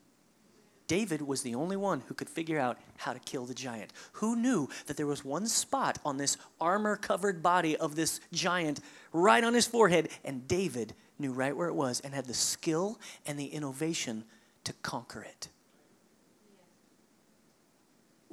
David 0.86 1.22
was 1.22 1.42
the 1.42 1.54
only 1.54 1.76
one 1.76 2.02
who 2.06 2.14
could 2.14 2.28
figure 2.28 2.58
out 2.58 2.78
how 2.96 3.12
to 3.12 3.18
kill 3.20 3.46
the 3.46 3.54
giant. 3.54 3.92
Who 4.14 4.36
knew 4.36 4.68
that 4.86 4.96
there 4.96 5.06
was 5.06 5.24
one 5.24 5.46
spot 5.46 5.98
on 6.04 6.16
this 6.16 6.36
armor 6.60 6.96
covered 6.96 7.42
body 7.42 7.76
of 7.76 7.96
this 7.96 8.20
giant 8.32 8.80
right 9.12 9.42
on 9.42 9.54
his 9.54 9.66
forehead, 9.66 10.08
and 10.24 10.46
David 10.46 10.94
knew 11.18 11.32
right 11.32 11.56
where 11.56 11.68
it 11.68 11.74
was 11.74 12.00
and 12.00 12.12
had 12.12 12.26
the 12.26 12.34
skill 12.34 12.98
and 13.24 13.38
the 13.38 13.46
innovation 13.46 14.24
to 14.64 14.72
conquer 14.82 15.22
it? 15.22 15.48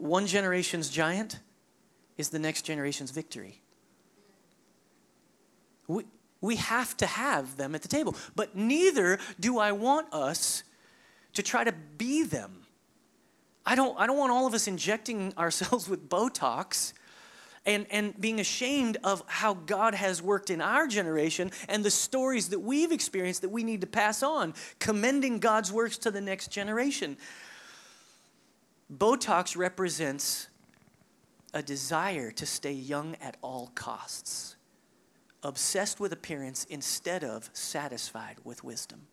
One 0.02 0.28
generation's 0.28 0.90
giant 0.90 1.40
is 2.18 2.30
the 2.30 2.40
next 2.40 2.64
generation's 2.64 3.12
victory. 3.12 3.62
We, 5.88 6.06
we 6.42 6.56
have 6.58 6.96
to 6.98 7.06
have 7.06 7.58
them 7.58 7.76
at 7.76 7.82
the 7.82 7.88
table, 7.88 8.16
but 8.36 8.56
neither 8.56 9.20
do 9.40 9.60
I 9.60 9.72
want 9.72 10.14
us 10.14 10.64
to 11.34 11.44
try 11.44 11.64
to 11.64 11.74
be 11.98 12.24
them. 12.24 12.64
I 13.66 13.76
don't, 13.76 14.00
I 14.00 14.08
don't 14.08 14.18
want 14.18 14.32
all 14.32 14.48
of 14.48 14.54
us 14.54 14.68
injecting 14.68 15.34
ourselves 15.38 15.88
with 15.88 16.10
Botox 16.10 16.94
and, 17.66 17.86
and 17.92 18.20
being 18.20 18.40
ashamed 18.40 18.98
of 19.04 19.24
how 19.28 19.54
God 19.54 19.94
has 19.94 20.22
worked 20.22 20.50
in 20.50 20.62
our 20.62 20.88
generation 20.88 21.52
and 21.68 21.84
the 21.84 21.92
stories 21.92 22.50
that 22.50 22.60
we've 22.60 22.92
experienced 22.92 23.42
that 23.42 23.50
we 23.50 23.64
need 23.64 23.82
to 23.82 23.88
pass 23.88 24.24
on, 24.24 24.54
commending 24.80 25.40
God's 25.40 25.72
works 25.72 25.98
to 26.00 26.12
the 26.12 26.22
next 26.22 26.52
generation. 26.52 27.18
Botox 28.92 29.56
represents 29.56 30.48
a 31.54 31.62
desire 31.62 32.32
to 32.32 32.46
stay 32.46 32.72
young 32.72 33.16
at 33.22 33.38
all 33.42 33.72
costs, 33.76 34.56
obsessed 35.44 36.00
with 36.00 36.12
appearance 36.12 36.66
instead 36.66 37.24
of 37.24 37.50
satisfied 37.54 38.38
with 38.44 38.64
wisdom. 38.64 39.08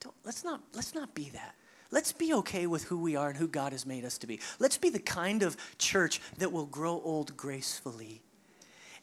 Don't, 0.00 0.14
let's, 0.24 0.44
not, 0.44 0.62
let's 0.74 0.94
not 0.94 1.14
be 1.14 1.30
that. 1.30 1.54
Let's 1.90 2.12
be 2.12 2.32
okay 2.34 2.66
with 2.66 2.84
who 2.84 2.98
we 2.98 3.16
are 3.16 3.28
and 3.30 3.36
who 3.36 3.48
God 3.48 3.72
has 3.72 3.84
made 3.84 4.04
us 4.04 4.18
to 4.18 4.26
be. 4.26 4.40
Let's 4.58 4.78
be 4.78 4.90
the 4.90 5.00
kind 5.00 5.42
of 5.42 5.56
church 5.78 6.20
that 6.38 6.52
will 6.52 6.66
grow 6.66 7.00
old 7.04 7.36
gracefully 7.36 8.22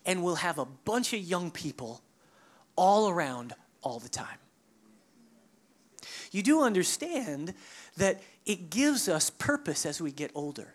and 0.06 0.24
will 0.24 0.36
have 0.36 0.58
a 0.58 0.66
bunch 0.66 1.14
of 1.14 1.20
young 1.20 1.52
people 1.52 2.02
all 2.76 3.10
around 3.10 3.54
all 3.82 4.00
the 4.00 4.10
time. 4.10 4.38
You 6.32 6.44
do 6.44 6.62
understand 6.62 7.54
that 7.98 8.22
it 8.46 8.70
gives 8.70 9.08
us 9.10 9.30
purpose 9.30 9.86
as 9.86 10.02
we 10.02 10.12
get 10.12 10.32
older. 10.34 10.74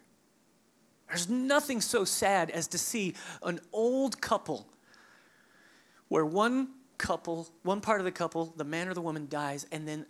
There's 1.09 1.29
nothing 1.29 1.81
so 1.81 2.05
sad 2.05 2.51
as 2.51 2.69
to 2.69 2.79
see 2.79 3.15
an 3.43 3.61
old 3.73 4.21
couple 4.21 4.67
where 6.09 6.25
one 6.25 6.69
couple, 6.99 7.49
one 7.63 7.81
part 7.81 8.01
of 8.01 8.05
the 8.05 8.13
couple, 8.13 8.53
the 8.57 8.65
man 8.65 8.89
or 8.89 8.95
the 8.95 9.01
woman 9.01 9.27
dies, 9.29 9.67
and 9.73 9.87
then 9.87 10.07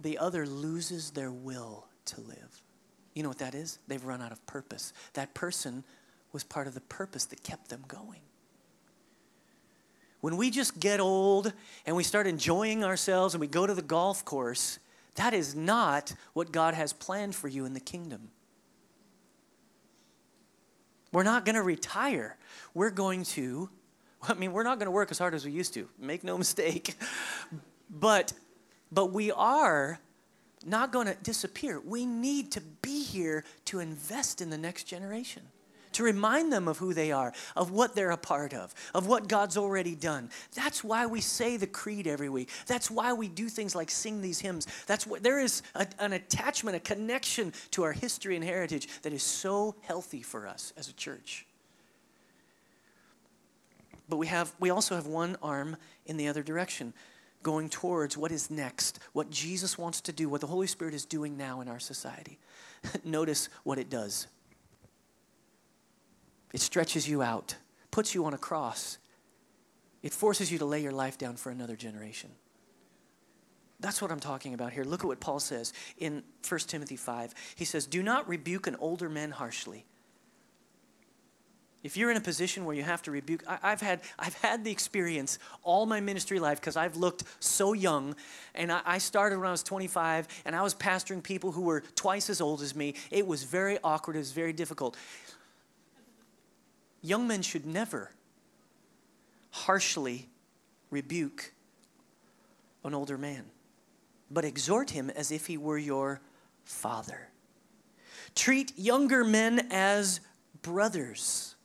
the 0.00 0.18
other 0.18 0.46
loses 0.46 1.10
their 1.10 1.30
will 1.30 1.86
to 2.06 2.20
live. 2.20 2.62
You 3.14 3.22
know 3.22 3.30
what 3.30 3.38
that 3.38 3.54
is? 3.54 3.78
They've 3.88 4.04
run 4.04 4.20
out 4.20 4.30
of 4.30 4.44
purpose. 4.46 4.92
That 5.14 5.32
person 5.34 5.84
was 6.32 6.44
part 6.44 6.66
of 6.66 6.74
the 6.74 6.82
purpose 6.82 7.24
that 7.26 7.42
kept 7.42 7.68
them 7.68 7.82
going. 7.88 8.20
When 10.20 10.36
we 10.36 10.50
just 10.50 10.78
get 10.78 11.00
old 11.00 11.52
and 11.86 11.96
we 11.96 12.02
start 12.02 12.26
enjoying 12.26 12.84
ourselves 12.84 13.34
and 13.34 13.40
we 13.40 13.46
go 13.46 13.66
to 13.66 13.74
the 13.74 13.82
golf 13.82 14.24
course, 14.24 14.78
that 15.16 15.34
is 15.34 15.54
not 15.54 16.14
what 16.32 16.52
God 16.52 16.74
has 16.74 16.92
planned 16.92 17.34
for 17.34 17.48
you 17.48 17.64
in 17.64 17.74
the 17.74 17.80
kingdom. 17.80 18.30
We're 21.12 21.22
not 21.22 21.44
going 21.44 21.54
to 21.54 21.62
retire. 21.62 22.36
We're 22.74 22.90
going 22.90 23.24
to, 23.24 23.70
I 24.22 24.34
mean, 24.34 24.52
we're 24.52 24.62
not 24.62 24.78
going 24.78 24.86
to 24.86 24.92
work 24.92 25.10
as 25.10 25.18
hard 25.18 25.34
as 25.34 25.44
we 25.44 25.52
used 25.52 25.74
to. 25.74 25.88
Make 25.98 26.24
no 26.24 26.36
mistake. 26.44 26.94
But 27.88 28.32
but 28.92 29.06
we 29.06 29.32
are 29.32 29.98
not 30.64 30.92
going 30.92 31.06
to 31.06 31.14
disappear. 31.14 31.80
We 31.80 32.06
need 32.06 32.52
to 32.52 32.60
be 32.60 33.02
here 33.02 33.44
to 33.66 33.80
invest 33.80 34.40
in 34.40 34.50
the 34.50 34.58
next 34.58 34.84
generation, 34.84 35.42
to 35.96 36.02
remind 36.02 36.52
them 36.52 36.68
of 36.68 36.76
who 36.76 36.92
they 36.92 37.10
are, 37.10 37.32
of 37.56 37.70
what 37.70 37.94
they're 37.94 38.10
a 38.10 38.18
part 38.18 38.52
of, 38.52 38.74
of 38.94 39.06
what 39.06 39.28
God's 39.28 39.56
already 39.56 39.94
done. 39.94 40.28
That's 40.54 40.84
why 40.84 41.06
we 41.06 41.22
say 41.22 41.56
the 41.56 41.66
creed 41.66 42.06
every 42.06 42.28
week. 42.28 42.50
That's 42.66 42.90
why 42.90 43.14
we 43.14 43.28
do 43.28 43.48
things 43.48 43.74
like 43.74 43.90
sing 43.90 44.20
these 44.20 44.38
hymns. 44.38 44.66
That's 44.86 45.06
what 45.06 45.22
there 45.22 45.40
is 45.40 45.62
a, 45.74 45.86
an 45.98 46.12
attachment, 46.12 46.76
a 46.76 46.80
connection 46.80 47.54
to 47.70 47.82
our 47.82 47.92
history 47.92 48.36
and 48.36 48.44
heritage 48.44 48.88
that 49.02 49.14
is 49.14 49.22
so 49.22 49.74
healthy 49.80 50.20
for 50.20 50.46
us 50.46 50.74
as 50.76 50.90
a 50.90 50.92
church. 50.92 51.46
But 54.06 54.18
we 54.18 54.26
have 54.26 54.52
we 54.60 54.68
also 54.68 54.96
have 54.96 55.06
one 55.06 55.36
arm 55.42 55.78
in 56.04 56.18
the 56.18 56.28
other 56.28 56.42
direction 56.42 56.92
going 57.42 57.70
towards 57.70 58.18
what 58.18 58.32
is 58.32 58.50
next, 58.50 58.98
what 59.14 59.30
Jesus 59.30 59.78
wants 59.78 60.02
to 60.02 60.12
do, 60.12 60.28
what 60.28 60.42
the 60.42 60.46
Holy 60.46 60.66
Spirit 60.66 60.92
is 60.92 61.06
doing 61.06 61.38
now 61.38 61.62
in 61.62 61.68
our 61.68 61.80
society. 61.80 62.38
Notice 63.04 63.48
what 63.64 63.78
it 63.78 63.88
does 63.88 64.26
it 66.56 66.62
stretches 66.62 67.06
you 67.06 67.20
out, 67.20 67.54
puts 67.90 68.14
you 68.14 68.24
on 68.24 68.32
a 68.32 68.38
cross, 68.38 68.96
it 70.02 70.10
forces 70.10 70.50
you 70.50 70.56
to 70.56 70.64
lay 70.64 70.80
your 70.80 70.90
life 70.90 71.18
down 71.18 71.36
for 71.36 71.50
another 71.50 71.76
generation. 71.76 72.30
That's 73.78 74.00
what 74.00 74.10
I'm 74.10 74.20
talking 74.20 74.54
about 74.54 74.72
here. 74.72 74.82
Look 74.82 75.00
at 75.00 75.06
what 75.06 75.20
Paul 75.20 75.38
says 75.38 75.74
in 75.98 76.22
1 76.48 76.60
Timothy 76.60 76.96
5. 76.96 77.34
He 77.56 77.66
says, 77.66 77.84
Do 77.84 78.02
not 78.02 78.26
rebuke 78.26 78.66
an 78.66 78.76
older 78.76 79.10
man 79.10 79.32
harshly 79.32 79.84
if 81.86 81.96
you're 81.96 82.10
in 82.10 82.16
a 82.16 82.20
position 82.20 82.64
where 82.64 82.74
you 82.74 82.82
have 82.82 83.00
to 83.02 83.12
rebuke, 83.12 83.44
I, 83.46 83.70
have 83.70 83.80
had, 83.80 84.00
I've 84.18 84.34
had 84.42 84.64
the 84.64 84.72
experience 84.72 85.38
all 85.62 85.86
my 85.86 86.00
ministry 86.00 86.40
life 86.40 86.58
because 86.58 86.76
I've 86.76 86.96
looked 86.96 87.22
so 87.38 87.74
young. 87.74 88.16
And 88.56 88.72
I, 88.72 88.80
I 88.84 88.98
started 88.98 89.38
when 89.38 89.46
I 89.46 89.52
was 89.52 89.62
25 89.62 90.26
and 90.44 90.56
I 90.56 90.62
was 90.62 90.74
pastoring 90.74 91.22
people 91.22 91.52
who 91.52 91.60
were 91.60 91.84
twice 91.94 92.28
as 92.28 92.40
old 92.40 92.60
as 92.60 92.74
me. 92.74 92.94
It 93.12 93.24
was 93.24 93.44
very 93.44 93.78
awkward, 93.84 94.16
it 94.16 94.18
was 94.18 94.32
very 94.32 94.52
difficult. 94.52 94.96
Young 97.06 97.26
men 97.28 97.42
should 97.42 97.66
never 97.66 98.10
harshly 99.50 100.28
rebuke 100.90 101.52
an 102.84 102.94
older 102.94 103.16
man, 103.16 103.44
but 104.30 104.44
exhort 104.44 104.90
him 104.90 105.10
as 105.10 105.30
if 105.30 105.46
he 105.46 105.56
were 105.56 105.78
your 105.78 106.20
father. 106.64 107.28
Treat 108.34 108.72
younger 108.76 109.24
men 109.24 109.68
as 109.70 110.20
brothers 110.62 111.56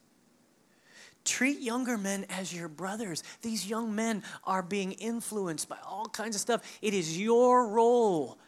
Treat 1.23 1.59
younger 1.59 1.97
men 1.97 2.25
as 2.29 2.53
your 2.53 2.67
brothers. 2.67 3.23
These 3.41 3.67
young 3.67 3.93
men 3.93 4.23
are 4.43 4.63
being 4.63 4.93
influenced 4.93 5.69
by 5.69 5.77
all 5.85 6.07
kinds 6.07 6.35
of 6.35 6.41
stuff. 6.41 6.79
It 6.81 6.93
is 6.93 7.19
your 7.19 7.67
role 7.67 8.39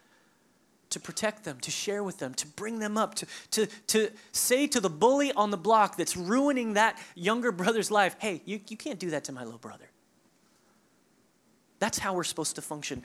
to 0.94 1.00
protect 1.00 1.44
them, 1.44 1.60
to 1.60 1.70
share 1.70 2.02
with 2.02 2.18
them, 2.18 2.34
to 2.34 2.46
bring 2.46 2.78
them 2.78 2.96
up, 2.96 3.14
to, 3.16 3.26
to, 3.50 3.66
to 3.88 4.10
say 4.32 4.66
to 4.66 4.80
the 4.80 4.88
bully 4.88 5.32
on 5.32 5.50
the 5.50 5.56
block 5.56 5.96
that's 5.96 6.16
ruining 6.16 6.74
that 6.74 6.98
younger 7.14 7.52
brother's 7.52 7.90
life, 7.90 8.16
hey, 8.18 8.40
you, 8.44 8.60
you 8.68 8.76
can't 8.76 8.98
do 8.98 9.10
that 9.10 9.24
to 9.24 9.32
my 9.32 9.44
little 9.44 9.58
brother. 9.58 9.84
That's 11.78 11.98
how 11.98 12.14
we're 12.14 12.24
supposed 12.24 12.54
to 12.56 12.62
function. 12.62 13.02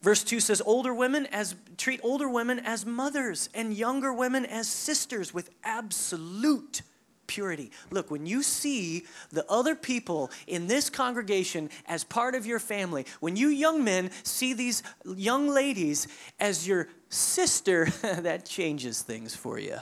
Verse 0.00 0.24
2 0.24 0.40
says, 0.40 0.62
older 0.64 0.94
women 0.94 1.26
as 1.26 1.54
treat 1.76 2.00
older 2.02 2.28
women 2.28 2.58
as 2.60 2.86
mothers 2.86 3.50
and 3.52 3.74
younger 3.74 4.12
women 4.12 4.46
as 4.46 4.66
sisters 4.66 5.34
with 5.34 5.50
absolute 5.62 6.82
purity. 7.30 7.70
Look, 7.92 8.10
when 8.10 8.26
you 8.26 8.42
see 8.42 9.04
the 9.30 9.48
other 9.48 9.76
people 9.76 10.32
in 10.48 10.66
this 10.66 10.90
congregation 10.90 11.70
as 11.86 12.02
part 12.02 12.34
of 12.34 12.44
your 12.44 12.58
family, 12.58 13.06
when 13.20 13.36
you 13.36 13.46
young 13.46 13.84
men 13.84 14.10
see 14.24 14.52
these 14.52 14.82
young 15.04 15.48
ladies 15.48 16.08
as 16.40 16.66
your 16.66 16.88
sister, 17.08 17.84
that 18.02 18.44
changes 18.46 19.02
things 19.02 19.32
for 19.32 19.60
you. 19.60 19.76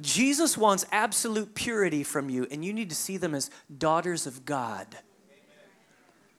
Jesus 0.00 0.56
wants 0.56 0.86
absolute 0.92 1.56
purity 1.56 2.04
from 2.04 2.30
you, 2.30 2.46
and 2.52 2.64
you 2.64 2.72
need 2.72 2.90
to 2.90 2.96
see 2.96 3.16
them 3.16 3.34
as 3.34 3.50
daughters 3.76 4.28
of 4.28 4.44
God 4.44 4.86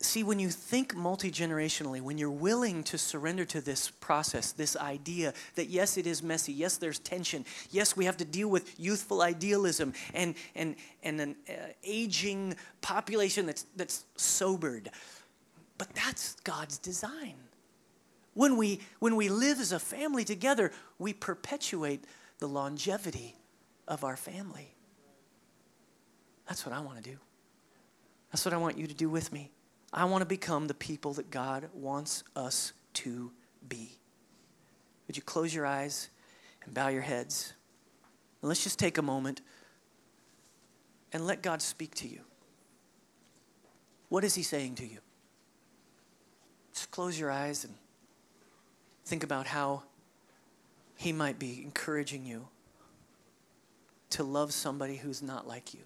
see, 0.06 0.24
when 0.24 0.40
you 0.40 0.50
think 0.50 0.96
multi 0.96 1.32
generationally, 1.32 2.02
when 2.02 2.18
you're 2.18 2.30
willing 2.30 2.84
to 2.86 2.98
surrender 2.98 3.46
to 3.46 3.62
this 3.62 3.90
process, 3.90 4.52
this 4.52 4.76
idea 4.76 5.34
that 5.56 5.68
yes, 5.68 5.98
it 5.98 6.08
is 6.08 6.24
messy, 6.24 6.54
yes, 6.54 6.78
there's 6.78 7.00
tension, 7.00 7.46
yes, 7.72 7.96
we 7.96 8.06
have 8.06 8.18
to 8.18 8.26
deal 8.26 8.50
with 8.50 8.80
youthful 8.80 9.22
idealism 9.22 9.94
and, 10.14 10.36
and, 10.56 10.76
and 11.04 11.22
an 11.22 11.36
uh, 11.50 11.54
aging 11.84 12.56
population 12.82 13.46
that's, 13.46 13.66
that's 13.76 14.06
sobered. 14.16 14.90
But 15.78 15.90
that's 15.94 16.36
God's 16.44 16.78
design. 16.78 17.36
When 18.34 18.58
we, 18.58 18.82
when 19.00 19.16
we 19.16 19.30
live 19.30 19.60
as 19.60 19.72
a 19.72 19.80
family 19.80 20.26
together, 20.26 20.72
we 21.00 21.14
perpetuate 21.14 22.04
the 22.40 22.48
longevity 22.48 23.36
of 23.88 24.04
our 24.04 24.18
family. 24.18 24.74
That's 26.48 26.66
what 26.66 26.76
I 26.76 26.80
want 26.82 27.04
to 27.04 27.10
do. 27.10 27.18
That's 28.32 28.44
what 28.44 28.54
I 28.54 28.58
want 28.58 28.78
you 28.78 28.88
to 28.88 28.94
do 28.94 29.10
with 29.10 29.32
me. 29.32 29.52
I 29.98 30.04
want 30.04 30.22
to 30.24 30.26
become 30.26 30.68
the 30.68 30.74
people 30.74 31.14
that 31.14 31.32
God 31.32 31.70
wants 31.74 32.26
us 32.36 32.74
to 32.96 33.32
be. 33.68 33.98
Would 35.08 35.16
you 35.16 35.24
close 35.24 35.56
your 35.56 35.66
eyes 35.66 36.10
and 36.66 36.74
bow 36.74 36.90
your 36.90 37.02
heads? 37.02 37.54
And 38.42 38.50
let's 38.50 38.62
just 38.62 38.78
take 38.78 38.98
a 38.98 39.02
moment 39.02 39.40
and 41.14 41.26
let 41.26 41.42
God 41.42 41.62
speak 41.62 41.96
to 41.96 42.10
you. 42.10 42.20
What 44.10 44.26
is 44.26 44.36
He 44.36 44.44
saying 44.44 44.76
to 44.76 44.86
you? 44.86 44.98
Just 46.74 46.92
close 46.92 47.18
your 47.18 47.32
eyes 47.32 47.64
and 47.64 47.74
think 49.06 49.24
about 49.24 49.48
how 49.48 49.84
He 50.98 51.14
might 51.14 51.40
be 51.40 51.62
encouraging 51.64 52.26
you 52.26 52.50
to 54.10 54.24
love 54.24 54.54
somebody 54.54 54.98
who's 54.98 55.22
not 55.22 55.48
like 55.48 55.74
you. 55.74 55.86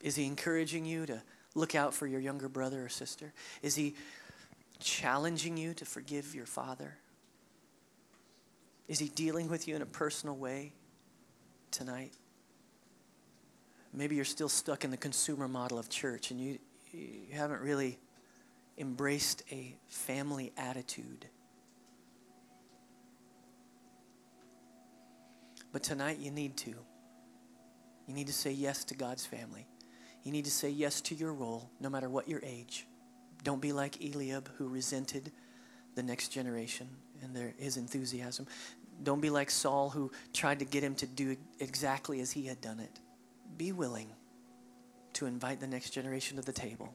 Is 0.00 0.16
He 0.16 0.26
encouraging 0.26 0.84
you 0.86 1.06
to 1.06 1.22
Look 1.56 1.74
out 1.74 1.94
for 1.94 2.06
your 2.06 2.20
younger 2.20 2.50
brother 2.50 2.84
or 2.84 2.90
sister. 2.90 3.32
Is 3.62 3.74
he 3.74 3.94
challenging 4.78 5.56
you 5.56 5.72
to 5.72 5.86
forgive 5.86 6.34
your 6.34 6.44
father? 6.44 6.98
Is 8.88 8.98
he 8.98 9.08
dealing 9.08 9.48
with 9.48 9.66
you 9.66 9.74
in 9.74 9.80
a 9.80 9.86
personal 9.86 10.36
way 10.36 10.74
tonight? 11.70 12.12
Maybe 13.94 14.16
you're 14.16 14.26
still 14.26 14.50
stuck 14.50 14.84
in 14.84 14.90
the 14.90 14.98
consumer 14.98 15.48
model 15.48 15.78
of 15.78 15.88
church 15.88 16.30
and 16.30 16.38
you, 16.38 16.58
you 16.92 17.32
haven't 17.32 17.62
really 17.62 17.98
embraced 18.76 19.42
a 19.50 19.74
family 19.88 20.52
attitude. 20.58 21.24
But 25.72 25.82
tonight 25.82 26.18
you 26.18 26.30
need 26.30 26.58
to. 26.58 26.74
You 28.06 28.14
need 28.14 28.26
to 28.26 28.34
say 28.34 28.52
yes 28.52 28.84
to 28.84 28.94
God's 28.94 29.24
family. 29.24 29.66
You 30.26 30.32
need 30.32 30.46
to 30.46 30.50
say 30.50 30.70
yes 30.70 31.00
to 31.02 31.14
your 31.14 31.32
role, 31.32 31.70
no 31.78 31.88
matter 31.88 32.08
what 32.08 32.28
your 32.28 32.40
age. 32.42 32.84
Don't 33.44 33.62
be 33.62 33.72
like 33.72 34.02
Eliab, 34.04 34.50
who 34.58 34.66
resented 34.66 35.30
the 35.94 36.02
next 36.02 36.30
generation 36.30 36.88
and 37.22 37.32
their, 37.32 37.54
his 37.58 37.76
enthusiasm. 37.76 38.48
Don't 39.04 39.20
be 39.20 39.30
like 39.30 39.52
Saul, 39.52 39.88
who 39.88 40.10
tried 40.32 40.58
to 40.58 40.64
get 40.64 40.82
him 40.82 40.96
to 40.96 41.06
do 41.06 41.36
exactly 41.60 42.18
as 42.18 42.32
he 42.32 42.44
had 42.44 42.60
done 42.60 42.80
it. 42.80 42.98
Be 43.56 43.70
willing 43.70 44.08
to 45.12 45.26
invite 45.26 45.60
the 45.60 45.68
next 45.68 45.90
generation 45.90 46.38
to 46.38 46.42
the 46.42 46.52
table, 46.52 46.92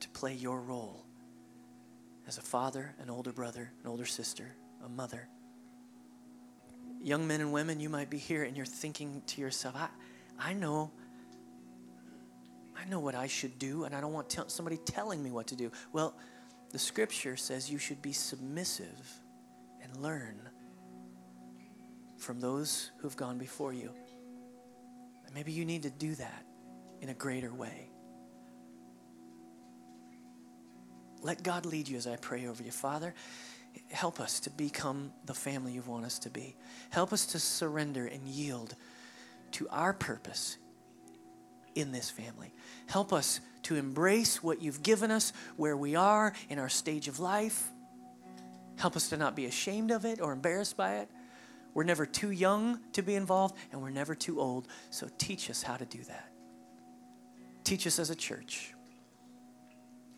to 0.00 0.08
play 0.08 0.34
your 0.34 0.60
role 0.60 1.06
as 2.26 2.38
a 2.38 2.42
father, 2.42 2.92
an 3.00 3.08
older 3.08 3.32
brother, 3.32 3.70
an 3.84 3.88
older 3.88 4.04
sister, 4.04 4.56
a 4.84 4.88
mother. 4.88 5.28
Young 7.00 7.28
men 7.28 7.40
and 7.40 7.52
women, 7.52 7.78
you 7.78 7.88
might 7.88 8.10
be 8.10 8.18
here 8.18 8.42
and 8.42 8.56
you're 8.56 8.66
thinking 8.66 9.22
to 9.28 9.40
yourself, 9.40 9.76
I, 9.76 9.90
I 10.40 10.54
know. 10.54 10.90
I 12.76 12.84
know 12.86 13.00
what 13.00 13.14
I 13.14 13.26
should 13.26 13.58
do, 13.58 13.84
and 13.84 13.94
I 13.94 14.00
don't 14.00 14.12
want 14.12 14.28
t- 14.28 14.42
somebody 14.48 14.78
telling 14.78 15.22
me 15.22 15.30
what 15.30 15.46
to 15.48 15.56
do. 15.56 15.70
Well, 15.92 16.16
the 16.70 16.78
scripture 16.78 17.36
says 17.36 17.70
you 17.70 17.78
should 17.78 18.02
be 18.02 18.12
submissive 18.12 19.20
and 19.82 19.96
learn 19.96 20.40
from 22.18 22.40
those 22.40 22.90
who've 22.98 23.16
gone 23.16 23.38
before 23.38 23.72
you. 23.72 23.92
And 25.24 25.34
maybe 25.34 25.52
you 25.52 25.64
need 25.64 25.82
to 25.84 25.90
do 25.90 26.14
that 26.16 26.44
in 27.00 27.10
a 27.10 27.14
greater 27.14 27.52
way. 27.52 27.90
Let 31.22 31.42
God 31.42 31.64
lead 31.64 31.88
you 31.88 31.96
as 31.96 32.06
I 32.06 32.16
pray 32.16 32.46
over 32.46 32.62
you. 32.62 32.70
Father, 32.70 33.14
help 33.90 34.20
us 34.20 34.40
to 34.40 34.50
become 34.50 35.12
the 35.24 35.34
family 35.34 35.72
you 35.72 35.82
want 35.82 36.04
us 36.04 36.18
to 36.20 36.30
be. 36.30 36.56
Help 36.90 37.12
us 37.12 37.26
to 37.26 37.38
surrender 37.38 38.06
and 38.06 38.26
yield 38.28 38.74
to 39.52 39.68
our 39.70 39.92
purpose 39.92 40.58
in 41.74 41.92
this 41.92 42.10
family. 42.10 42.52
Help 42.86 43.12
us 43.12 43.40
to 43.64 43.76
embrace 43.76 44.42
what 44.42 44.62
you've 44.62 44.82
given 44.82 45.10
us 45.10 45.32
where 45.56 45.76
we 45.76 45.94
are 45.96 46.32
in 46.48 46.58
our 46.58 46.68
stage 46.68 47.08
of 47.08 47.18
life. 47.18 47.68
Help 48.76 48.96
us 48.96 49.08
to 49.08 49.16
not 49.16 49.36
be 49.36 49.46
ashamed 49.46 49.90
of 49.90 50.04
it 50.04 50.20
or 50.20 50.32
embarrassed 50.32 50.76
by 50.76 50.96
it. 50.96 51.08
We're 51.72 51.84
never 51.84 52.06
too 52.06 52.30
young 52.30 52.78
to 52.92 53.02
be 53.02 53.16
involved, 53.16 53.56
and 53.72 53.82
we're 53.82 53.90
never 53.90 54.14
too 54.14 54.40
old. 54.40 54.68
So 54.90 55.08
teach 55.18 55.50
us 55.50 55.62
how 55.62 55.76
to 55.76 55.84
do 55.84 56.02
that. 56.04 56.30
Teach 57.64 57.86
us 57.86 57.98
as 57.98 58.10
a 58.10 58.14
church. 58.14 58.74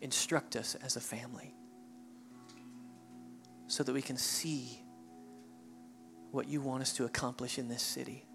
Instruct 0.01 0.55
us 0.55 0.75
as 0.75 0.95
a 0.95 0.99
family 0.99 1.55
so 3.65 3.83
that 3.83 3.93
we 3.93 4.01
can 4.01 4.17
see 4.17 4.79
what 6.31 6.47
you 6.47 6.61
want 6.61 6.81
us 6.81 6.93
to 6.93 7.05
accomplish 7.05 7.57
in 7.57 7.67
this 7.67 7.81
city. 7.81 8.26